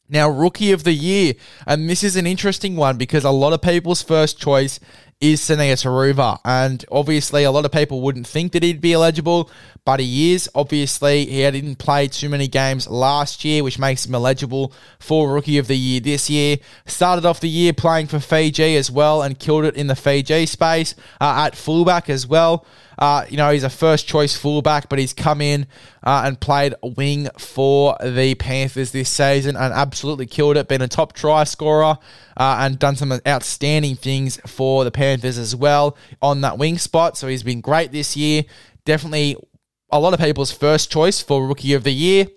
Now, 0.10 0.30
rookie 0.30 0.72
of 0.72 0.84
the 0.84 0.94
year. 0.94 1.34
And 1.66 1.90
this 1.90 2.04
is 2.04 2.16
an 2.16 2.28
interesting 2.28 2.76
one 2.76 2.98
because 2.98 3.24
a 3.24 3.32
lot 3.32 3.54
of 3.54 3.62
people's 3.62 4.02
first 4.02 4.40
choice 4.40 4.80
is 5.24 5.40
Sunia 5.40 5.74
Turuva. 5.74 6.40
And 6.44 6.84
obviously, 6.92 7.46
a 7.46 7.52
lot 7.52 7.64
of 7.64 7.72
people 7.72 8.02
wouldn't 8.02 8.28
think 8.28 8.52
that 8.52 8.62
he'd 8.62 8.82
be 8.82 8.94
eligible, 8.94 9.50
but 9.86 10.02
he 10.02 10.34
is. 10.34 10.50
Obviously, 10.54 11.26
he 11.26 11.50
didn't 11.50 11.78
play 11.78 12.10
too 12.10 12.28
many 12.28 12.50
games 12.50 12.90
last 12.90 13.46
year, 13.46 13.64
which 13.64 13.80
makes 13.80 14.06
him 14.06 14.16
eligible 14.16 14.74
for 15.00 15.32
Rookie 15.34 15.58
of 15.58 15.68
the 15.68 15.78
Year 15.78 16.02
this 16.02 16.30
year. 16.30 16.58
Started 16.86 17.26
off 17.26 17.40
the 17.40 17.48
year 17.48 17.72
playing 17.72 18.08
for 18.08 18.20
Fiji 18.20 18.76
as 18.76 18.92
well 18.92 19.22
and 19.22 19.40
killed 19.40 19.64
it 19.64 19.76
in 19.76 19.88
the 19.88 19.96
Fiji 19.96 20.46
space 20.46 20.94
uh, 21.22 21.46
at 21.48 21.56
fullback 21.56 22.10
as 22.10 22.28
well. 22.28 22.66
Uh, 23.04 23.26
you 23.28 23.36
know, 23.36 23.52
he's 23.52 23.66
a 23.66 23.70
first 23.70 24.08
choice 24.08 24.34
fullback, 24.34 24.88
but 24.88 24.98
he's 24.98 25.12
come 25.12 25.42
in 25.42 25.68
uh, 26.04 26.24
and 26.26 26.40
played 26.40 26.74
wing 26.82 27.28
for 27.38 27.98
the 28.02 28.34
Panthers 28.36 28.92
this 28.92 29.10
season 29.10 29.58
and 29.58 29.74
absolutely 29.74 30.26
killed 30.26 30.56
it. 30.56 30.70
Been 30.70 30.82
a 30.82 30.88
top 30.88 31.12
try 31.12 31.44
scorer 31.44 31.98
uh, 32.38 32.58
and 32.62 32.80
done 32.80 32.96
some 32.96 33.12
outstanding 33.28 33.98
things 33.98 34.38
for 34.48 34.86
the 34.86 34.92
Panthers 34.92 35.38
as 35.38 35.54
well 35.54 35.98
on 36.22 36.40
that 36.42 36.58
wing 36.58 36.78
spot. 36.78 37.18
So 37.18 37.28
he's 37.28 37.44
been 37.44 37.60
great 37.60 37.92
this 37.92 38.16
year. 38.16 38.46
Definitely 38.86 39.36
a 39.92 40.00
lot 40.00 40.14
of 40.14 40.22
people's 40.22 40.54
first 40.54 40.90
choice 40.90 41.20
for 41.20 41.46
Rookie 41.46 41.74
of 41.74 41.84
the 41.84 41.92
Year. 41.92 42.28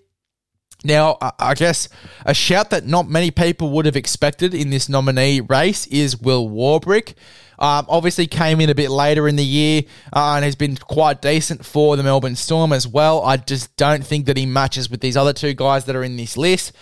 Now, 0.82 1.16
I 1.38 1.54
guess 1.54 1.88
a 2.24 2.34
shout 2.34 2.70
that 2.70 2.84
not 2.84 3.08
many 3.08 3.30
people 3.30 3.70
would 3.70 3.86
have 3.86 3.94
expected 3.94 4.52
in 4.52 4.70
this 4.70 4.88
nominee 4.88 5.40
race 5.40 5.86
is 5.86 6.20
Will 6.20 6.50
Warbrick. 6.50 7.14
Um, 7.58 7.86
obviously, 7.88 8.26
came 8.26 8.60
in 8.60 8.70
a 8.70 8.74
bit 8.74 8.90
later 8.90 9.28
in 9.28 9.36
the 9.36 9.44
year 9.44 9.82
uh, 10.12 10.34
and 10.36 10.44
has 10.44 10.56
been 10.56 10.76
quite 10.76 11.22
decent 11.22 11.64
for 11.64 11.96
the 11.96 12.02
Melbourne 12.02 12.36
Storm 12.36 12.72
as 12.72 12.86
well. 12.86 13.22
I 13.22 13.36
just 13.36 13.74
don't 13.76 14.04
think 14.04 14.26
that 14.26 14.36
he 14.36 14.46
matches 14.46 14.90
with 14.90 15.00
these 15.00 15.16
other 15.16 15.32
two 15.32 15.54
guys 15.54 15.84
that 15.86 15.96
are 15.96 16.04
in 16.04 16.16
this 16.16 16.36
list. 16.36 16.72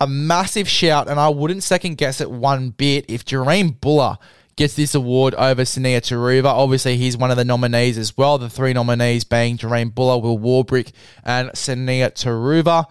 A 0.00 0.06
massive 0.06 0.68
shout, 0.68 1.08
and 1.08 1.20
I 1.20 1.28
wouldn't 1.28 1.62
second 1.62 1.96
guess 1.96 2.20
it 2.20 2.30
one 2.30 2.70
bit 2.70 3.04
if 3.08 3.24
Jahream 3.24 3.80
Bula 3.80 4.18
gets 4.56 4.74
this 4.74 4.94
award 4.94 5.34
over 5.34 5.62
Sunia 5.62 6.00
Turuva. 6.00 6.46
Obviously, 6.46 6.96
he's 6.96 7.16
one 7.16 7.30
of 7.30 7.36
the 7.36 7.44
nominees 7.44 7.98
as 7.98 8.16
well. 8.16 8.38
The 8.38 8.50
three 8.50 8.72
nominees 8.72 9.24
being 9.24 9.56
Jahream 9.56 9.94
Bula, 9.94 10.18
Will 10.18 10.38
Warbrick, 10.38 10.92
and 11.24 11.50
Sunia 11.50 12.10
Turuva. 12.12 12.86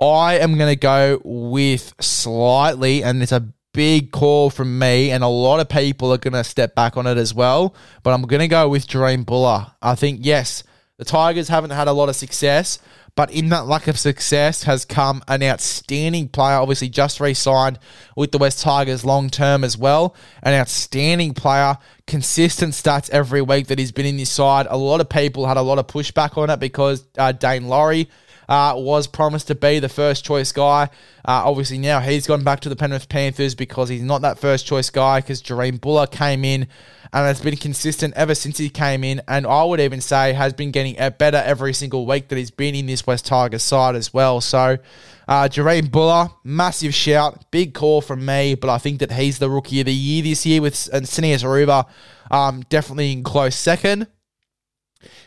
I 0.00 0.38
am 0.38 0.56
going 0.56 0.70
to 0.70 0.76
go 0.76 1.20
with 1.24 1.94
slightly, 2.00 3.02
and 3.02 3.22
it's 3.22 3.32
a 3.32 3.48
big 3.72 4.10
call 4.10 4.50
from 4.50 4.78
me, 4.78 5.10
and 5.10 5.22
a 5.22 5.28
lot 5.28 5.60
of 5.60 5.68
people 5.68 6.12
are 6.12 6.18
going 6.18 6.34
to 6.34 6.44
step 6.44 6.74
back 6.74 6.96
on 6.96 7.06
it 7.06 7.16
as 7.18 7.34
well. 7.34 7.74
But 8.02 8.12
I'm 8.12 8.22
going 8.22 8.40
to 8.40 8.48
go 8.48 8.68
with 8.68 8.86
Jahream 8.86 9.24
Bula. 9.24 9.76
I 9.82 9.94
think, 9.94 10.20
yes, 10.22 10.62
the 10.98 11.04
Tigers 11.04 11.48
haven't 11.48 11.70
had 11.70 11.86
a 11.88 11.92
lot 11.92 12.08
of 12.08 12.16
success, 12.16 12.80
but 13.14 13.32
in 13.32 13.48
that 13.48 13.66
lack 13.66 13.88
of 13.88 13.98
success 13.98 14.64
has 14.64 14.84
come 14.84 15.22
an 15.28 15.42
outstanding 15.42 16.28
player. 16.28 16.56
Obviously, 16.56 16.88
just 16.88 17.20
re 17.20 17.34
signed 17.34 17.78
with 18.16 18.32
the 18.32 18.38
West 18.38 18.62
Tigers 18.62 19.04
long 19.04 19.30
term 19.30 19.64
as 19.64 19.76
well. 19.76 20.14
An 20.42 20.54
outstanding 20.54 21.34
player, 21.34 21.78
consistent 22.06 22.74
stats 22.74 23.10
every 23.10 23.42
week 23.42 23.68
that 23.68 23.78
he's 23.78 23.92
been 23.92 24.06
in 24.06 24.16
this 24.16 24.30
side. 24.30 24.66
A 24.70 24.76
lot 24.76 25.00
of 25.00 25.08
people 25.08 25.46
had 25.46 25.56
a 25.56 25.62
lot 25.62 25.78
of 25.78 25.86
pushback 25.86 26.36
on 26.36 26.50
it 26.50 26.60
because 26.60 27.06
uh, 27.16 27.32
Daine 27.32 27.66
Laurie 27.66 28.08
uh, 28.48 28.74
was 28.76 29.06
promised 29.06 29.48
to 29.48 29.54
be 29.54 29.78
the 29.78 29.88
first 29.88 30.24
choice 30.24 30.52
guy. 30.52 30.84
Uh, 31.24 31.42
obviously, 31.44 31.78
now 31.78 32.00
he's 32.00 32.26
gone 32.26 32.42
back 32.42 32.60
to 32.60 32.68
the 32.68 32.76
Penrith 32.76 33.08
Panthers 33.08 33.54
because 33.54 33.88
he's 33.88 34.02
not 34.02 34.22
that 34.22 34.38
first 34.38 34.66
choice 34.66 34.90
guy 34.90 35.20
because 35.20 35.42
Jahream 35.42 35.80
Bula 35.80 36.06
came 36.06 36.44
in 36.44 36.66
and 37.12 37.26
has 37.26 37.40
been 37.40 37.56
consistent 37.56 38.14
ever 38.14 38.34
since 38.34 38.58
he 38.58 38.70
came 38.70 39.04
in. 39.04 39.20
And 39.28 39.46
I 39.46 39.64
would 39.64 39.80
even 39.80 40.00
say 40.00 40.32
has 40.32 40.52
been 40.52 40.70
getting 40.70 40.96
better 41.18 41.42
every 41.44 41.74
single 41.74 42.06
week 42.06 42.28
that 42.28 42.36
he's 42.36 42.50
been 42.50 42.74
in 42.74 42.86
this 42.86 43.06
West 43.06 43.26
Tigers 43.26 43.62
side 43.62 43.96
as 43.96 44.14
well. 44.14 44.40
So, 44.40 44.78
uh, 45.26 45.48
Jahream 45.48 45.90
Bula, 45.90 46.30
massive 46.42 46.94
shout, 46.94 47.50
big 47.50 47.74
call 47.74 48.00
from 48.00 48.24
me, 48.24 48.54
but 48.54 48.70
I 48.70 48.78
think 48.78 49.00
that 49.00 49.12
he's 49.12 49.38
the 49.38 49.50
rookie 49.50 49.80
of 49.80 49.86
the 49.86 49.94
year 49.94 50.22
this 50.22 50.46
year 50.46 50.62
with 50.62 50.88
and 50.92 51.04
Sunia 51.04 51.36
Turuva 51.36 51.86
um, 52.30 52.62
definitely 52.68 53.12
in 53.12 53.22
close 53.22 53.56
second. 53.56 54.06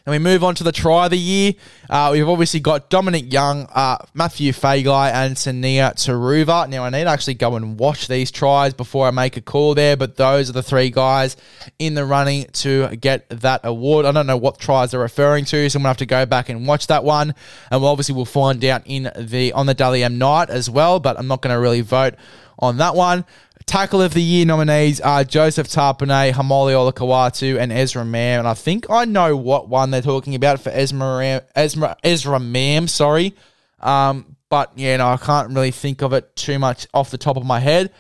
And 0.06 0.12
we 0.12 0.20
move 0.20 0.44
on 0.44 0.56
to 0.56 0.64
the 0.64 0.72
try 0.72 1.06
of 1.06 1.12
the 1.12 1.18
year. 1.18 1.54
Uh, 1.90 2.10
we've 2.12 2.28
obviously 2.28 2.60
got 2.60 2.90
Dominic 2.90 3.32
Young, 3.32 3.68
uh, 3.72 3.98
Matthew 4.16 4.52
Feagai, 4.52 5.12
and 5.12 5.36
Sunia 5.36 5.94
Turuva. 5.94 6.68
Now, 6.68 6.86
I 6.86 6.90
need 6.90 7.04
to 7.04 7.10
actually 7.10 7.36
go 7.36 7.56
and 7.56 7.78
watch 7.80 8.08
these 8.08 8.32
tries 8.32 8.74
before 8.74 9.08
I 9.08 9.12
make 9.12 9.38
a 9.38 9.42
call 9.42 9.76
there, 9.76 9.96
but 9.96 10.16
those 10.16 10.50
are 10.50 10.54
the 10.54 10.64
three 10.64 10.90
guys 10.90 11.38
in 11.78 11.94
the 11.94 12.04
running 12.04 12.46
to 12.54 12.96
get 12.96 13.30
that 13.30 13.62
award. 13.64 14.06
I 14.06 14.12
don't 14.12 14.26
know 14.26 14.38
what 14.38 14.60
tries 14.60 14.92
they're 14.92 15.00
referring 15.00 15.46
to, 15.46 15.70
so 15.70 15.78
I'm 15.78 15.84
going 15.84 15.86
to 15.86 15.90
have 15.90 15.98
to 15.98 16.06
go 16.08 16.26
back 16.26 16.50
and 16.50 16.66
watch 16.66 16.88
that 16.88 17.04
one. 17.04 17.36
And 17.70 17.82
we'll 17.82 17.92
obviously 17.92 18.16
we'll 18.16 18.26
find 18.26 18.64
out 18.66 18.82
in 18.86 19.12
the 19.16 19.54
on 19.54 19.68
the 19.68 19.76
Dally 19.76 20.04
M 20.04 20.18
night 20.18 20.50
as 20.50 20.70
well, 20.70 21.00
but 21.00 21.20
I'm 21.20 21.28
not 21.28 21.42
going 21.42 21.54
to 21.54 21.60
really 21.60 21.82
vote 21.82 22.16
on 22.58 22.78
that 22.78 22.96
one. 22.96 23.26
Tackle 23.72 24.02
of 24.02 24.14
the 24.14 24.22
Year 24.22 24.46
nominees 24.46 25.00
are 25.00 25.24
Joseph 25.24 25.70
Tapine, 25.70 26.34
Haumole 26.34 26.74
Olakau'atu, 26.74 27.58
and 27.58 27.72
Ezra 27.72 28.04
Mam. 28.04 28.40
And 28.40 28.48
I 28.50 28.54
think 28.54 28.90
I 28.90 29.06
know 29.06 29.38
what 29.38 29.70
one 29.70 29.92
they're 29.92 30.02
talking 30.02 30.36
about 30.36 30.60
for 30.60 30.72
Ezra, 30.72 31.42
Ezra, 31.56 31.96
Ezra 32.04 32.38
Mam, 32.38 32.90
sorry. 32.90 33.34
Um, 33.80 34.36
but 34.50 34.74
yeah, 34.76 34.98
no, 34.98 35.08
I 35.08 35.16
can't 35.16 35.54
really 35.54 35.72
think 35.72 36.02
of 36.02 36.12
it 36.12 36.36
too 36.36 36.60
much 36.60 36.86
off 36.94 37.12
the 37.12 37.18
top 37.18 37.38
of 37.38 37.46
my 37.46 37.62
head. 37.62 37.94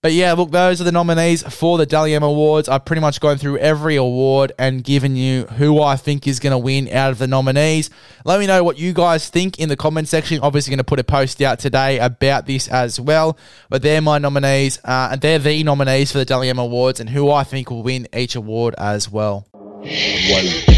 But 0.00 0.12
yeah, 0.12 0.32
look, 0.34 0.52
those 0.52 0.80
are 0.80 0.84
the 0.84 0.92
nominees 0.92 1.42
for 1.42 1.76
the 1.76 1.84
Dally 1.84 2.14
M 2.14 2.22
Awards. 2.22 2.68
I've 2.68 2.84
pretty 2.84 3.00
much 3.00 3.20
gone 3.20 3.36
through 3.36 3.58
every 3.58 3.96
award 3.96 4.52
and 4.56 4.84
given 4.84 5.16
you 5.16 5.46
who 5.46 5.82
I 5.82 5.96
think 5.96 6.28
is 6.28 6.38
going 6.38 6.52
to 6.52 6.58
win 6.58 6.88
out 6.88 7.10
of 7.10 7.18
the 7.18 7.26
nominees. 7.26 7.90
Let 8.24 8.38
me 8.38 8.46
know 8.46 8.62
what 8.62 8.78
you 8.78 8.92
guys 8.92 9.28
think 9.28 9.58
in 9.58 9.68
the 9.68 9.76
comment 9.76 10.06
section. 10.06 10.38
Obviously, 10.40 10.70
going 10.70 10.78
to 10.78 10.84
put 10.84 11.00
a 11.00 11.04
post 11.04 11.42
out 11.42 11.58
today 11.58 11.98
about 11.98 12.46
this 12.46 12.68
as 12.68 13.00
well. 13.00 13.36
But 13.70 13.82
they're 13.82 14.00
my 14.00 14.18
nominees, 14.18 14.78
uh, 14.84 15.08
and 15.10 15.20
they're 15.20 15.40
the 15.40 15.64
nominees 15.64 16.12
for 16.12 16.18
the 16.18 16.24
Dally 16.24 16.48
M 16.48 16.60
Awards, 16.60 17.00
and 17.00 17.10
who 17.10 17.32
I 17.32 17.42
think 17.42 17.68
will 17.68 17.82
win 17.82 18.06
each 18.14 18.36
award 18.36 18.76
as 18.78 19.10
well. 19.10 19.48
One. 19.52 20.77